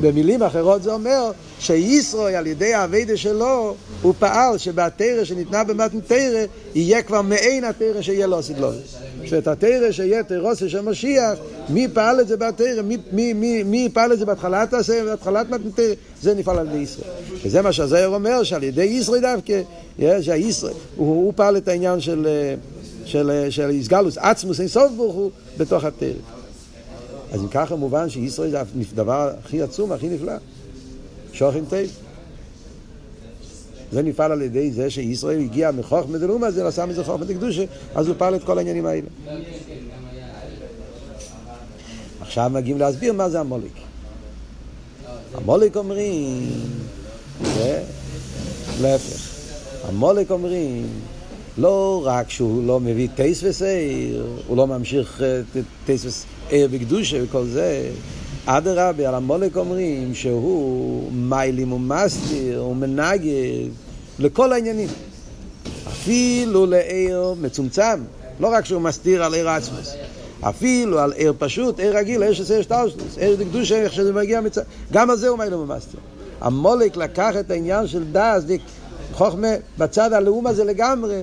[0.00, 6.44] במילים אחרות זה אומר שישראל על ידי האביידה שלו הוא פעל שבתרא שניתנה במתן תרא
[6.74, 8.74] יהיה כבר מעין התרא שיהיה לו סדלון.
[9.24, 11.38] שאת התרא שיהיה תרוסה של משיח,
[11.68, 15.50] מי פעל את זה בתרא, מי, מי, מי, מי פעל את זה בהתחלת הסרט, בהתחלת
[15.50, 17.10] מתן תרא, זה נפעל על ידי ישראל.
[17.44, 19.60] וזה מה שהזוהר אומר, שעל ידי ישראל דווקא,
[20.20, 22.26] שהישראל, הוא, הוא פעל את העניין של...
[23.04, 26.39] של, של איסגלוס, עצמוס אין סוף ברוך הוא בתוך התרא.
[27.32, 28.60] אז אם ככה מובן שישראל זה
[28.92, 30.32] הדבר הכי עצום, הכי נפלא.
[31.32, 31.84] שוכן תל.
[33.92, 37.64] זה נפעל על ידי זה שישראל הגיע מחוכמה דלומה, זה עשה מזה חוכמה דקדושה,
[37.94, 39.06] אז הוא פעל את כל העניינים האלה.
[42.20, 43.72] עכשיו מגיעים להסביר מה זה המוליק.
[45.34, 46.50] המוליק אומרים,
[47.42, 47.82] זה
[48.80, 49.30] להפך.
[49.88, 50.86] המוליק אומרים
[51.58, 55.22] לא רק שהוא לא מביא טייס וסעיר, הוא לא ממשיך
[55.86, 57.90] טייס וסעיר בקדושה וכל זה,
[58.46, 62.76] אדרבה, על המולק אומרים שהוא מיילים ומסתיר, הוא
[64.18, 64.88] לכל העניינים.
[65.88, 68.00] אפילו לעיר מצומצם,
[68.40, 69.94] לא רק שהוא מסתיר על עיר עצמוס,
[70.40, 74.62] אפילו על עיר פשוט, עיר רגיל, עיר שזה שטאושלוס, עיר דקדושה, איך שזה מגיע מצד...
[74.92, 76.00] גם על זה הוא מיילים ומסתיר.
[76.40, 78.46] המולק לקח את העניין של דאז,
[79.12, 79.48] חוכמה,
[79.78, 81.22] בצד הלאום הזה לגמרי,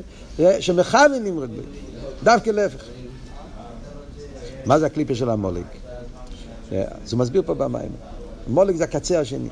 [0.59, 1.49] שמכוון נמרד
[2.23, 2.96] דווקא להפך.
[4.67, 5.65] מה זה הקליפה של המולק?
[6.71, 7.91] אז הוא מסביר פה במים.
[8.47, 9.49] המולק זה הקצה השני.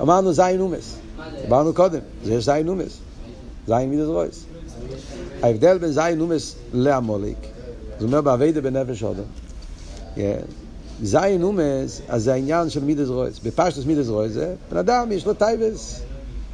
[0.00, 0.94] אמרנו זין אומס,
[1.42, 2.98] דיברנו קודם, זה יש זין אומס,
[3.66, 4.44] זין מידס רויס.
[5.42, 7.36] ההבדל בין זין אומס להמולק,
[7.98, 9.22] זה אומר באביידה בנפש אודם.
[11.02, 13.38] זין אומס, אז זה העניין של מידס רויס.
[13.44, 16.00] בפשטוס מידס רויס זה, בן אדם יש לו טייבס,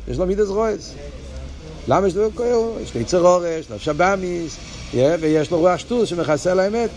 [0.08, 0.92] יש לו מידס רויס.
[1.88, 2.70] למה יש לו כהר?
[2.82, 4.56] יש לו יצר אורש, יש לו שבאמיס,
[4.94, 6.90] ויש לו רוח שטוס שמכסה לאמת.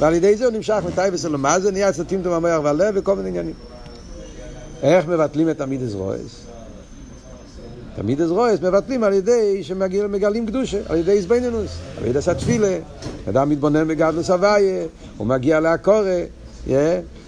[0.00, 3.16] ועל ידי זה הוא נמשך מטייבס אלו מה זה נהיה צטים טוב המוח והלב וכל
[3.16, 3.54] מיני עניינים.
[4.82, 6.40] איך מבטלים את המידס רויס?
[7.94, 12.78] את המידס רויס מבטלים על ידי שמגלים קדושה, על ידי איזבנינוס, על ידי סתפילה,
[13.28, 14.84] אדם מתבונן בגדלוס הוויה,
[15.16, 16.22] הוא מגיע לעקורה,
[16.66, 16.70] yeah,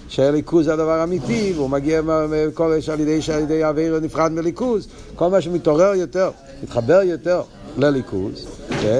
[0.09, 2.01] שהליכוז זה הדבר האמיתי, והוא מגיע
[2.55, 6.31] כל על ידי שעל ידי אוויר נפרד מליכוז, כל מה שמתעורר יותר,
[6.63, 7.43] מתחבר יותר
[7.77, 8.47] לליכוז,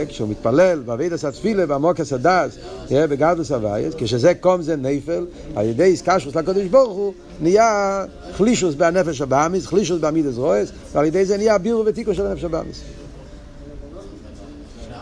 [0.09, 2.59] כשהוא מתפלל באבידס התפילה בעמוקס הדס,
[2.91, 5.27] בגדוס הווייס, כשזה קום זה נפל,
[5.57, 11.25] על ידי איסקשוס לקדוש ברוך הוא, נהיה חלישוס בנפש הבאמיס, חלישוס בעמידס רויס, ועל ידי
[11.25, 12.81] זה נהיה בירו ותיקו של הנפש הבאמיס.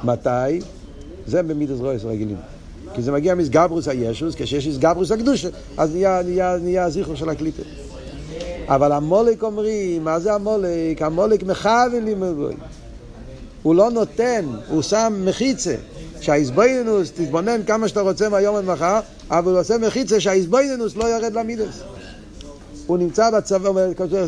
[0.04, 0.60] מתי?
[1.26, 2.36] זה במידס רויס רגילים.
[2.94, 7.62] כי זה מגיע מסגברוס הישוס, כשיש מסגברוס הקדושה, אז נהיה, נהיה, נהיה הזיכרו של הקליפה.
[8.66, 11.02] אבל המולק אומרים, מה זה המולק?
[11.02, 12.36] המולק מכוון לימוד
[13.62, 15.74] הוא לא נותן, הוא שם מחיצה.
[16.20, 19.00] שהאיזבוינוס, תתבונן כמה שאתה רוצה מהיום עד מחר,
[19.30, 21.82] אבל הוא עושה מחיצה שהאיזבוינוס לא ירד למידס.
[22.86, 23.68] הוא נמצא בצבא,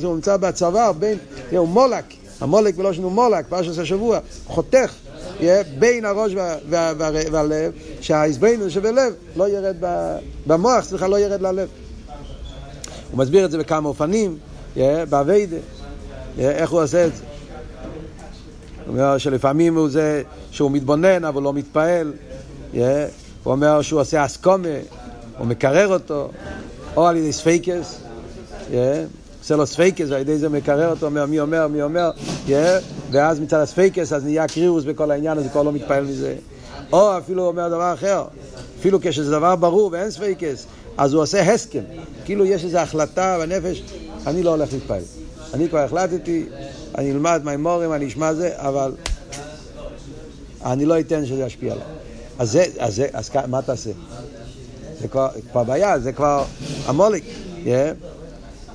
[0.02, 1.18] הוא נמצא בצבא בין,
[1.50, 2.04] הוא מולק,
[2.40, 4.94] עמלק בלשון הוא מולק, פרשת השבוע, חותך
[5.78, 6.32] בין הראש
[6.68, 9.76] והלב, שההתבוננות שבלב לא ירד
[10.46, 11.68] במוח, סליחה, לא ירד ללב.
[13.10, 14.36] הוא מסביר את זה בכמה אופנים,
[15.08, 15.56] בעבודה,
[16.38, 17.29] איך הוא עושה את זה.
[18.90, 22.12] אומר שלפעמים הוא זה שהוא מתבונן אבל לא מתפעל.
[22.74, 22.76] Yeah.
[23.42, 24.68] הוא אומר שהוא עושה הסכמה,
[25.38, 26.30] הוא מקרר אותו,
[26.96, 28.00] או על ידי ספיקות,
[28.70, 28.74] yeah.
[29.40, 32.10] עושה לו ספיקות, ועל ידי זה מקרר אותו, אומר מי אומר, מי אומר,
[32.46, 32.52] yeah.
[33.10, 36.34] ואז מצד הספיקות אז נהיה קרירות בכל העניין הזה, כבר לא מתפעל מזה.
[36.92, 38.24] או אפילו הוא אומר דבר אחר,
[38.80, 40.66] אפילו כשזה דבר ברור ואין ספיקות,
[40.96, 41.82] אז הוא עושה הסכם,
[42.24, 43.82] כאילו יש איזו החלטה בנפש,
[44.26, 45.02] אני לא הולך להתפעל.
[45.54, 46.46] אני כבר החלטתי,
[46.98, 48.92] אני אלמד מאמרים, אני אשמע זה, אבל
[50.64, 51.84] אני לא אתן שזה ישפיע עליי.
[52.38, 53.90] אז, זה, אז, זה, אז מה תעשה?
[55.00, 55.28] זה כבר,
[55.66, 56.44] בעיה, זה כבר
[56.86, 57.24] המוליק.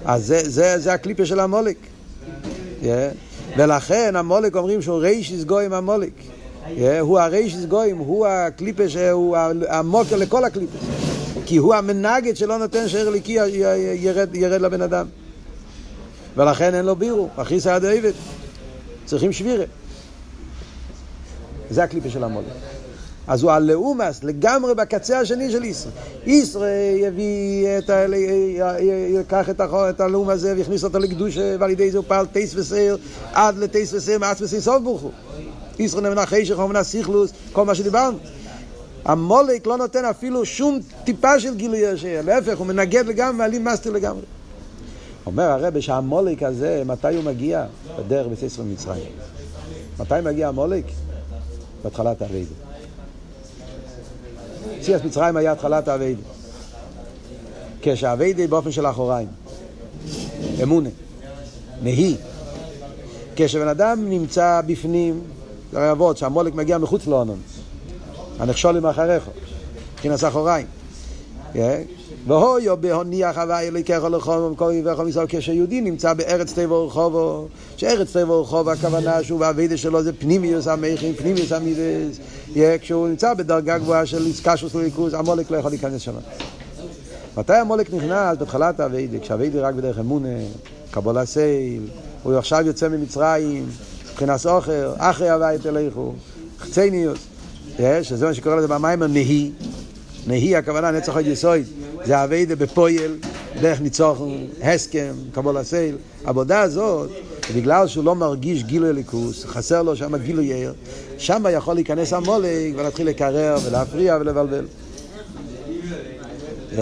[0.06, 1.78] אז זה, זה, הקליפה של המוליק.
[3.58, 6.14] ולכן המוליק אומרים שהוא רישיס גויים המוליק.
[6.66, 6.82] Yeah.
[7.00, 9.38] הוא הרישיס גויים, הוא הקליפה שהוא
[9.70, 10.78] המוקר לכל הקליפה.
[11.46, 13.38] כי הוא המנגד שלא נותן שער ליקי
[14.34, 15.06] ירד לבן אדם.
[16.38, 18.12] ולכן אין לו בירו, אחי סעד עבד.
[19.06, 19.66] צריכים שבירה.
[21.70, 22.46] זה הקליפה של המולק.
[23.28, 25.94] אז הוא הלאומס לגמרי בקצה השני של ישראל.
[26.26, 28.06] ישראל יביא את ה...
[29.20, 32.56] יקח את, החור, את הלאום הזה ויכניס אותו לקדושה ועל ידי זה הוא פעל טייס
[32.56, 32.98] וסיר
[33.34, 35.12] עד לטייס וסיר מעץ וסיר סוף ברוך הוא.
[35.80, 38.18] ישראל נמנה חשך ומנה סיכלוס, כל מה שדיברנו.
[39.06, 43.92] המולק לא נותן אפילו שום טיפה של גילוי השם, להפך, הוא מנגד לגמרי, מעלים מסטר
[43.92, 44.22] לגמרי.
[45.26, 47.66] אומר הרבה שהמולק הזה, מתי הוא מגיע?
[48.00, 49.04] בדרך בססר מצרים.
[50.00, 50.86] מתי מגיע המולק?
[51.84, 52.54] בהתחלת האביידה.
[54.82, 56.22] ציאס מצרים היה התחלת האביידה.
[57.82, 59.28] כשהאביידה באופן של אחוריים.
[60.64, 60.90] אמונה.
[61.82, 62.16] נהי.
[63.36, 65.22] כשבן אדם נמצא בפנים,
[65.72, 67.40] זה הרי אבות, שהמולק מגיע מחוץ לאונון.
[68.40, 69.30] הנחשולים אחריך.
[69.94, 70.68] מבחינת אחוריים.
[72.28, 77.48] והויו בהוניח הוואי אליקך לחום כל וכל ישראל כשיהודי נמצא בארץ טבע ורחובו
[77.78, 82.20] שארץ טבע ורחובו הכוונה שהוא והאבידה שלו זה פנימיוס המכין פנימיוס המידס
[82.82, 86.14] כשהוא נמצא בדרגה גבוהה של איסקשוס לליכוז המולק לא יכול להיכנס שם
[87.38, 88.38] מתי המולק נכנס?
[88.38, 90.30] בתחילת האבידה כשהאבידה רק בדרך אמונה
[90.92, 91.82] קבולה סייל
[92.24, 93.66] הוא עכשיו יוצא ממצרים
[94.12, 96.14] מבחינת אוכר אחרי הוואי תלכו
[96.60, 97.20] חצניוס
[98.02, 99.52] שזה מה שקורא לזה במיימר נהי
[100.28, 101.62] נהי הכוונה נצח עוד יסוד
[102.06, 103.18] זה אביידה בפויל,
[103.62, 105.96] דרך ניצוחן, הסכם, קבול הסייל.
[106.26, 107.10] העבודה הזאת,
[107.56, 110.74] בגלל שהוא לא מרגיש גילוי ליכוס, חסר לו שם גילוי יאיר,
[111.18, 114.66] שם יכול להיכנס המולק ולהתחיל לקרר ולהפריע ולבלבל.
[116.72, 116.80] Yeah.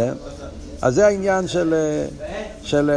[0.81, 1.73] אז זה העניין של,
[2.63, 2.91] של,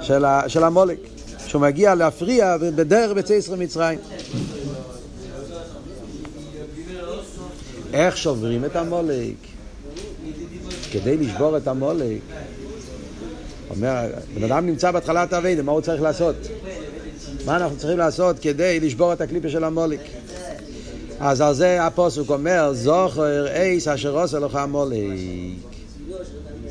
[0.00, 0.98] של, של המולק,
[1.46, 3.98] שהוא מגיע להפריע בדרך בצי ישראל מצרים.
[7.92, 9.55] איך שוברים את המולק?
[11.00, 12.20] כדי לשבור את המולק.
[13.70, 16.36] אומר, בן אדם נמצא בהתחלת אביידה, מה הוא צריך לעשות?
[17.44, 20.00] מה אנחנו צריכים לעשות כדי לשבור את הקליפה של המולק?
[21.20, 25.18] אז על זה הפוסק אומר, זוכר אייס אשר עושה לך המולק.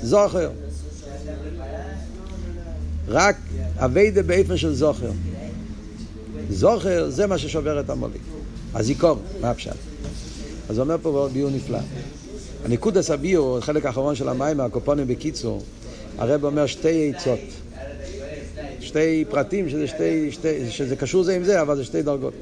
[0.01, 0.49] זוכר.
[3.07, 3.35] רק
[3.77, 5.11] אביידה באיפן של זוכר.
[6.49, 8.21] זוכר זה מה ששובר את המולק.
[8.73, 9.75] הזיכור, מה הפשט?
[10.69, 11.79] אז אומר פה ביור נפלא.
[12.65, 15.63] הניקודס הביור, החלק האחרון של המים, הקופונים בקיצור,
[16.17, 17.39] הרב אומר שתי עצות.
[18.79, 22.33] שתי פרטים שזה, שתי, שתי, שזה קשור זה עם זה, אבל זה שתי דרגות.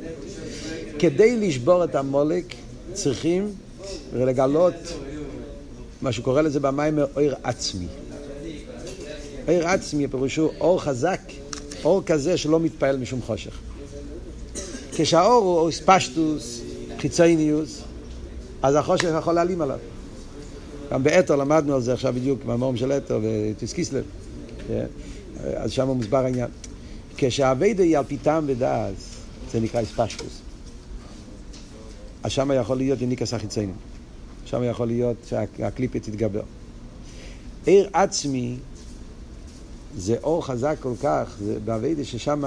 [0.99, 2.45] כדי לשבור את המולק
[2.93, 3.51] צריכים
[4.13, 4.73] לגלות
[6.01, 7.87] מה שקורא לזה במים אור עצמי.
[9.47, 11.21] אור עצמי פירושו אור חזק,
[11.83, 13.59] אור כזה שלא מתפעל משום חושך.
[14.91, 16.61] כשהאור הוא ספשטוס,
[16.99, 17.81] חיצייניוס,
[18.61, 19.79] אז החושך יכול להעלים עליו.
[20.93, 24.03] גם באתר למדנו על זה עכשיו בדיוק, במאמרים של אתר וטיסקיסלב.
[24.67, 24.85] כן?
[25.55, 26.49] אז שם מוסבר העניין.
[27.17, 28.93] כשהאביידה היא על פי טעם ודעת,
[29.51, 30.41] זה נקרא אספשטוס.
[32.23, 33.75] אז שם יכול להיות יניקס החיציינים.
[34.45, 36.43] שם יכול להיות שהקליפה תתגבר.
[37.65, 38.55] עיר עצמי
[39.97, 42.43] זה אור חזק כל כך, זה באביידה ששם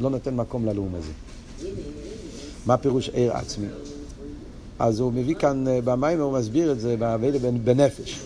[0.00, 1.12] לא נותן מקום ללאום הזה.
[2.66, 3.66] מה פירוש עיר עצמי?
[4.78, 8.20] אז הוא מביא כאן אה, במים, הוא מסביר את זה באביידה בנפש.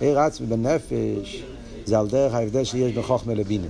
[0.00, 1.42] עיר עצמי בנפש
[1.84, 3.66] זה על דרך ההבדל שיש בין חוכמה לבינה.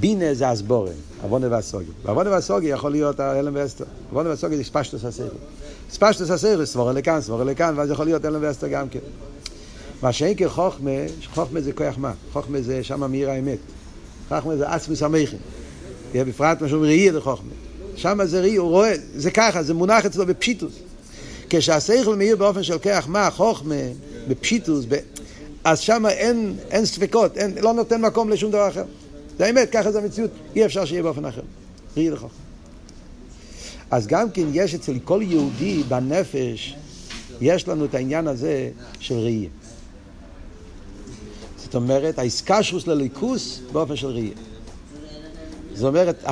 [0.00, 0.90] בינה זה הסבורה,
[1.22, 1.90] עוונה והסוגי.
[2.02, 3.84] ועוונה והסוגי יכול להיות הלם ואסתר.
[4.10, 5.36] עוונה והסוגי זה ספשטוס הסייכל.
[5.90, 8.98] ספשטוס הסייכל, סבורה לכאן, סבורה לכאן, ואז יכול להיות הלם ואסתר גם כן.
[10.02, 10.90] מה שאין כחוכמה,
[11.34, 12.12] חוכמה זה כוח מה?
[12.32, 13.58] חוכמה זה שם מאיר האמת.
[14.28, 15.38] חוכמה זה עצמוס המכין.
[16.14, 17.50] בפרט מה שאומרים ראי לחוכמה.
[17.96, 20.72] שם זה ראי, הוא רואה, זה ככה, זה מונח אצלו בפשיטוס.
[21.54, 23.30] כשהשכל מאיר באופן של כוח מה?
[23.30, 23.74] חוכמה,
[24.28, 24.96] בפשיטוס, ב...
[25.64, 28.84] אז שם אין, אין ספקות, אין, לא נותן מקום לשום דבר אחר.
[29.38, 31.40] זה האמת, ככה זה המציאות, אי אפשר שיהיה באופן אחר.
[31.96, 32.24] ראי לכך.
[33.90, 36.76] אז גם כן יש אצל כל יהודי בנפש,
[37.40, 39.48] יש לנו את העניין הזה של ראייה.
[41.56, 44.34] זאת אומרת, העסקה שלוס לליכוס באופן של ראייה.
[45.74, 46.22] זאת אומרת,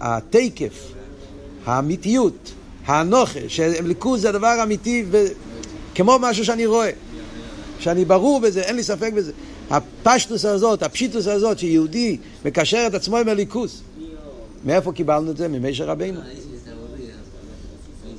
[0.00, 0.92] התקף,
[1.66, 2.52] האמיתיות,
[2.86, 5.04] האנוכה, שליכוז זה הדבר אמיתי,
[5.94, 6.90] כמו משהו שאני רואה.
[7.78, 9.32] שאני ברור בזה, אין לי ספק בזה.
[9.70, 13.82] הפשטוס הזאת, הפשיטוס הזאת, שיהודי מקשר את עצמו עם הליכוס.
[14.64, 15.48] מאיפה קיבלנו את זה?
[15.48, 16.20] ממשה רבינו.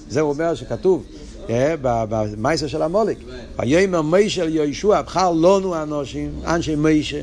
[0.10, 1.04] זה הוא אומר שכתוב
[1.50, 3.18] אה, במייסר של המולק.
[3.60, 7.22] ויאמר מיישה אל יהושע, בחר לנו האנושים, אנשי מיישה.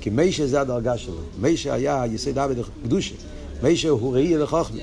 [0.00, 1.20] כי מיישה זה הדרגה שלו.
[1.40, 3.14] מיישה היה יסד עבד קדושה.
[3.62, 4.78] מיישה הוא ראי לחוכמה.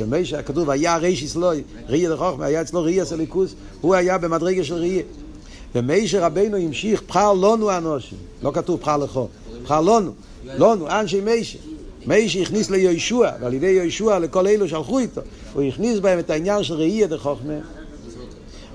[0.00, 4.64] אצל מיישה כתוב, היה ריש יסלוי, ראי לחוכמה, היה אצלו ראי הסליקוס, הוא היה במדרגה
[4.64, 5.02] של ראי.
[5.74, 8.18] ומיישה רבנו המשיך, בחר לנו אנושים.
[8.42, 9.28] לא כתוב בחר לכו,
[9.62, 10.12] בחר לנו,
[10.44, 11.58] לנו, אנשי מיישה.
[12.06, 15.20] מיישה הכניס ליהושע, ועל ידי יהושע לכל אלו שהלכו איתו,
[15.52, 17.58] הוא הכניס בהם את העניין של ראייה דחוכמה.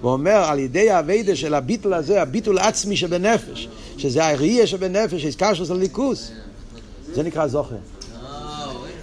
[0.01, 3.67] הוא אומר, על ידי האביידה של הביטול הזה, הביטול עצמי שבנפש,
[3.97, 6.31] שזה הראייה שבנפש, הזכר של הליכוס,
[7.13, 7.75] זה נקרא זוכר.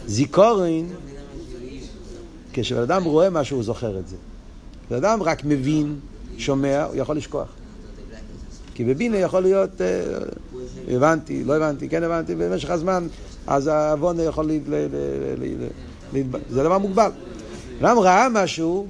[0.07, 0.89] זיכורין,
[2.53, 4.17] כשבן אדם רואה משהו הוא זוכר את זה.
[4.87, 5.97] כשבן אדם רק מבין,
[6.39, 7.49] שומע, הוא יכול לשכוח.
[8.75, 10.03] כי בבינה יכול להיות, אה,
[10.89, 13.07] הבנתי, לא הבנתי, כן הבנתי, במשך הזמן,
[13.47, 14.75] אז העוון יכול ל...
[16.51, 17.11] זה דבר מוגבל.
[17.81, 18.87] אדם ראה משהו,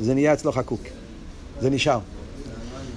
[0.00, 0.80] זה נהיה אצלו חקוק.
[1.60, 1.98] זה נשאר.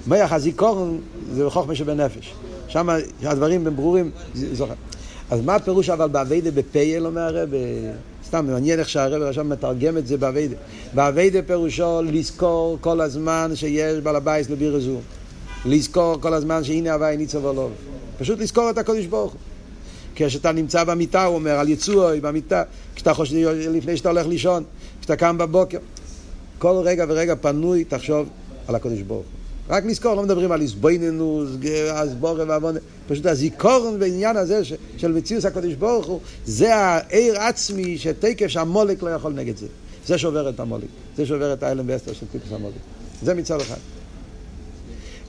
[0.06, 1.00] מח הזיכרון
[1.32, 2.34] זה חוכמה שבנפש.
[2.68, 2.88] שם
[3.22, 4.10] הדברים הם ברורים.
[5.30, 7.48] אז מה הפירוש אבל בעבודה בפועל, אומר הרב?
[8.26, 10.56] סתם, מעניין איך שהרב עכשיו מתרגם את זה בעבודה.
[10.94, 14.98] בעבודה פירושו לזכור כל הזמן שיש בעל הבית לבירה הזו.
[15.64, 17.70] לזכור כל הזמן שהנה הוי' ניצב עליו.
[18.18, 19.34] פשוט לזכור את הקודש ברוך.
[20.14, 22.62] כשאתה נמצא במיטה, הוא אומר, על יצועי במיטה,
[22.94, 24.64] כשאתה חושב, לפני שאתה הולך לישון,
[25.00, 25.78] כשאתה קם בבוקר,
[26.58, 28.28] כל רגע ורגע פנוי, תחשוב
[28.68, 29.45] על הקודש ברוך הוא.
[29.68, 31.48] רק לזכור, לא מדברים על התבוננות,
[31.92, 37.98] אסבורה ועוונה, פשוט הזיכורן בעניין הזה ש, של מציאות הקודש ברוך הוא, זה העיר עצמי
[37.98, 39.66] שתקף שהמולק לא יכול נגד זה.
[40.06, 42.74] זה שובר את המולק, זה שובר את האלם ואסתר של טיפוס המולק.
[43.22, 43.76] זה מצד אחד.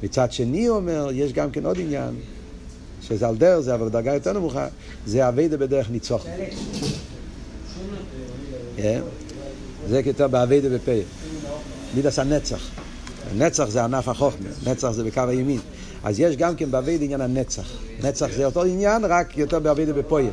[0.04, 2.16] מצד שני אומר, יש גם כן עוד עניין,
[3.02, 4.68] שזה על דרך זה, אבל בדרגה יותר נמוכה,
[5.06, 6.26] זה אביידה בדרך ניצוח.
[8.78, 9.02] כן?
[9.90, 10.92] זה יותר באביידה בפה.
[11.96, 12.70] מידס הנצח.
[13.36, 15.60] נצח זה ענף החוכמה, נצח זה בקו הימין.
[16.04, 17.66] אז יש גם כן באביידה עניין הנצח.
[18.04, 20.30] נצח זה אותו עניין, רק יותר באביידה בפועל.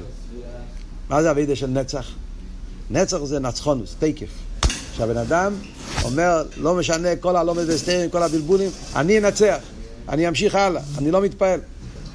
[1.08, 2.06] מה זה אביידה של נצח?
[2.90, 4.28] נצח זה נצחונוס, תקף.
[4.96, 5.54] שהבן אדם
[6.04, 9.58] אומר, לא משנה כל הלומד וסתרים, כל הבלבולים, אני אנצח,
[10.08, 11.60] אני אמשיך הלאה, אני לא מתפעל.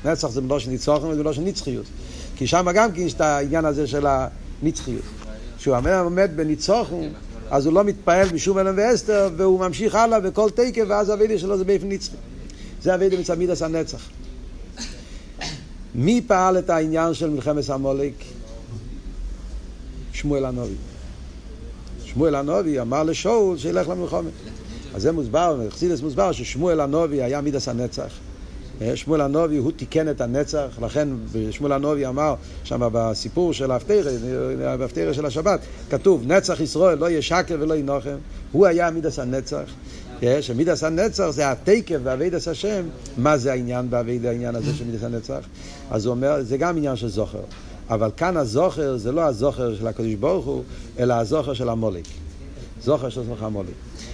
[0.05, 1.85] נצח זה מלושן ניצוחן ומלושן נצחיות.
[2.35, 5.01] כי שם גם כן יש את העניין הזה של הנצחיות.
[5.57, 7.09] כשהוא עומד בניצוחן,
[7.51, 11.57] אז הוא לא מתפעל משום אלם ואסתר, והוא ממשיך הלאה בכל תקף, ואז הווידה שלו
[11.57, 12.15] זה באופן נצחי.
[12.81, 14.09] זה הווידה מצד מידס הנצח.
[15.95, 18.13] מי פעל את העניין של מלחמת המולק?
[20.13, 20.75] שמואל הנובי.
[22.05, 24.31] שמואל הנובי אמר לשאול שילך למלחמת.
[24.95, 28.13] אז זה מוסבר, חסידס מוסבר ששמואל הנובי היה מידס הנצח.
[28.95, 31.07] שמואל הנובי הוא תיקן את הנצח, לכן
[31.51, 34.11] שמואל הנובי אמר שם בסיפור של ההפטרה,
[34.77, 35.59] בהפטרה של השבת,
[35.89, 37.99] כתוב נצח ישראל לא יהיה שקר ולא יהיה
[38.51, 39.71] הוא היה מידס הנצח.
[40.41, 42.85] שמידס הנצח זה התקף באבידס השם,
[43.17, 45.39] מה זה העניין באביד העניין הזה של מידס הנצח?
[45.91, 47.41] אז הוא אומר, זה גם עניין של זוכר.
[47.89, 50.63] אבל כאן הזוכר זה לא הזוכר של הקדוש ברוך הוא,
[50.99, 52.05] אלא הזוכר של המולק.
[52.83, 53.73] זוכר של זוכר המולק.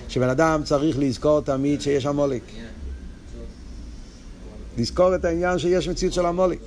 [0.09, 2.41] שבן אדם צריך לזכור תמיד שיש המולק.
[4.77, 6.57] לזכור את העניין שיש מציאות של המולק.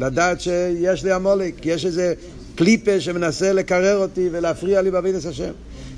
[0.00, 2.14] לדעת שיש לי המולק, יש איזה
[2.54, 5.52] קליפה שמנסה לקרר אותי ולהפריע לי בעבידת השם.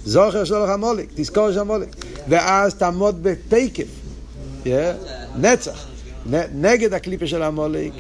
[0.04, 1.96] זוכר של המולק, תזכור של המולק.
[2.28, 3.86] ואז תעמוד בתקף,
[4.64, 4.68] yeah,
[5.38, 5.86] נצח,
[6.54, 7.92] נגד הקליפה של המולק.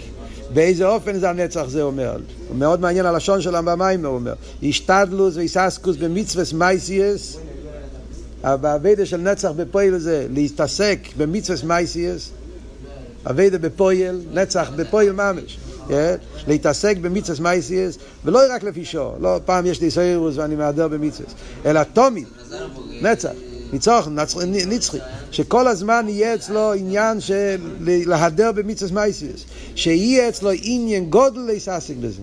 [0.54, 2.16] באיזה אופן זה הנצח זה אומר.
[2.58, 4.34] מאוד מעניין הלשון שלם במים, הוא אומר.
[4.62, 7.36] השתדלוס ואיססקוס במצווס מייסיאס,
[8.42, 12.30] בעבידה של נצח בפועל זה להתעסק במצווס מייסיאס,
[13.30, 15.58] עבודה בפועל, נצח בפועל ממש.
[16.46, 21.30] להתעסק במצוות מעשיות, ולא רק לפי שעה, לא פעם יש לי סיירוס ואני מהדר במצווה,
[21.66, 22.26] אלא תמיד,
[23.02, 23.30] נצח,
[23.72, 24.08] ניצוח,
[24.68, 24.98] נצחי,
[25.30, 29.44] שכל הזמן יהיה אצלו עניין של להדר במצוות מעשיות,
[29.74, 32.22] שיהיה אצלו עניין גודל להתעסק בזה.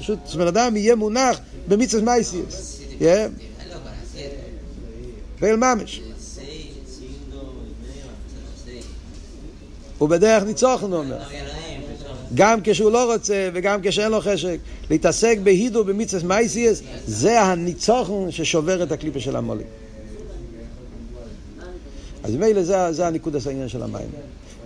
[0.00, 2.80] פשוט, שבן אדם יהיה מונח במצוות מעשיות.
[5.40, 6.00] ואל ממש.
[9.98, 11.18] הוא בדרך ניצוחן, הוא אומר.
[12.34, 14.58] גם כשהוא לא רוצה וגם כשאין לו חשק.
[14.90, 19.64] להתעסק בהידו במצווה מייסיאס, זה הניצוחן ששובר את הקליפה של המולי.
[22.22, 24.08] אז מילא זה, זה הניקוד העניין של המים.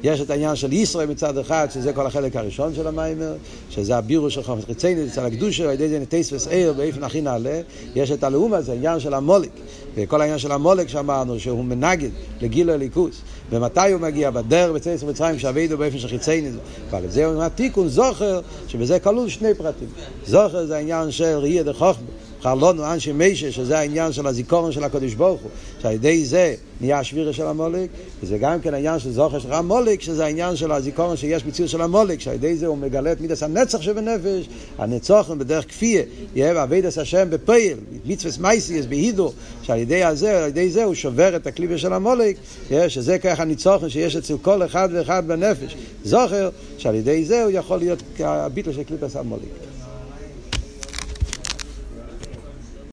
[0.03, 3.35] יש את העניין של ישראל מצד אחד, שזה כל החלק הראשון של המיימר,
[3.70, 7.61] שזה הבירו של חופש חיצייני, אצל הקדושה, על ידי זה נטייס וסעיר באופן הכי נעלה.
[7.95, 9.51] יש את הלאום הזה, העניין של המולק.
[9.95, 12.11] וכל העניין של המולק שאמרנו, שהוא מנגד
[12.41, 13.20] לגיל הליכוס.
[13.53, 14.30] ומתי הוא מגיע?
[14.30, 16.50] בדרך בצייס ומצרים, שעבדו באופן של חיצייני.
[16.90, 19.88] אבל זה התיקון זוכר, שבזה כלול שני פרטים.
[20.26, 22.07] זוכר זה העניין של ראייה דחוכמה.
[22.43, 25.51] חלונו אנשי מישה, שזה העניין של הזיכרון של הקדוש ברוך הוא,
[25.82, 27.90] שעל ידי זה נהיה השבירה של המולק,
[28.22, 31.80] וזה גם כן העניין של זוכר של המולק, שזה העניין של הזיכרון שיש מציאות של
[31.80, 36.03] המולק, שעל ידי זה הוא מגלה את מידס הנצח שבנפש, הנצוחן בדרך כפייה,
[36.34, 39.32] יהיה בעבידת השם בפייל, מצווה מייסיאס בהידו,
[39.62, 42.36] שעל ידי זה, על ידי זה הוא שובר את הקליפה של המולק,
[42.88, 45.76] שזה ככה הניצוחן שיש אצל כל אחד ואחד בנפש.
[46.05, 49.72] זוכר שעל ידי זה הוא יכול להיות הביטל של קליפת המולק.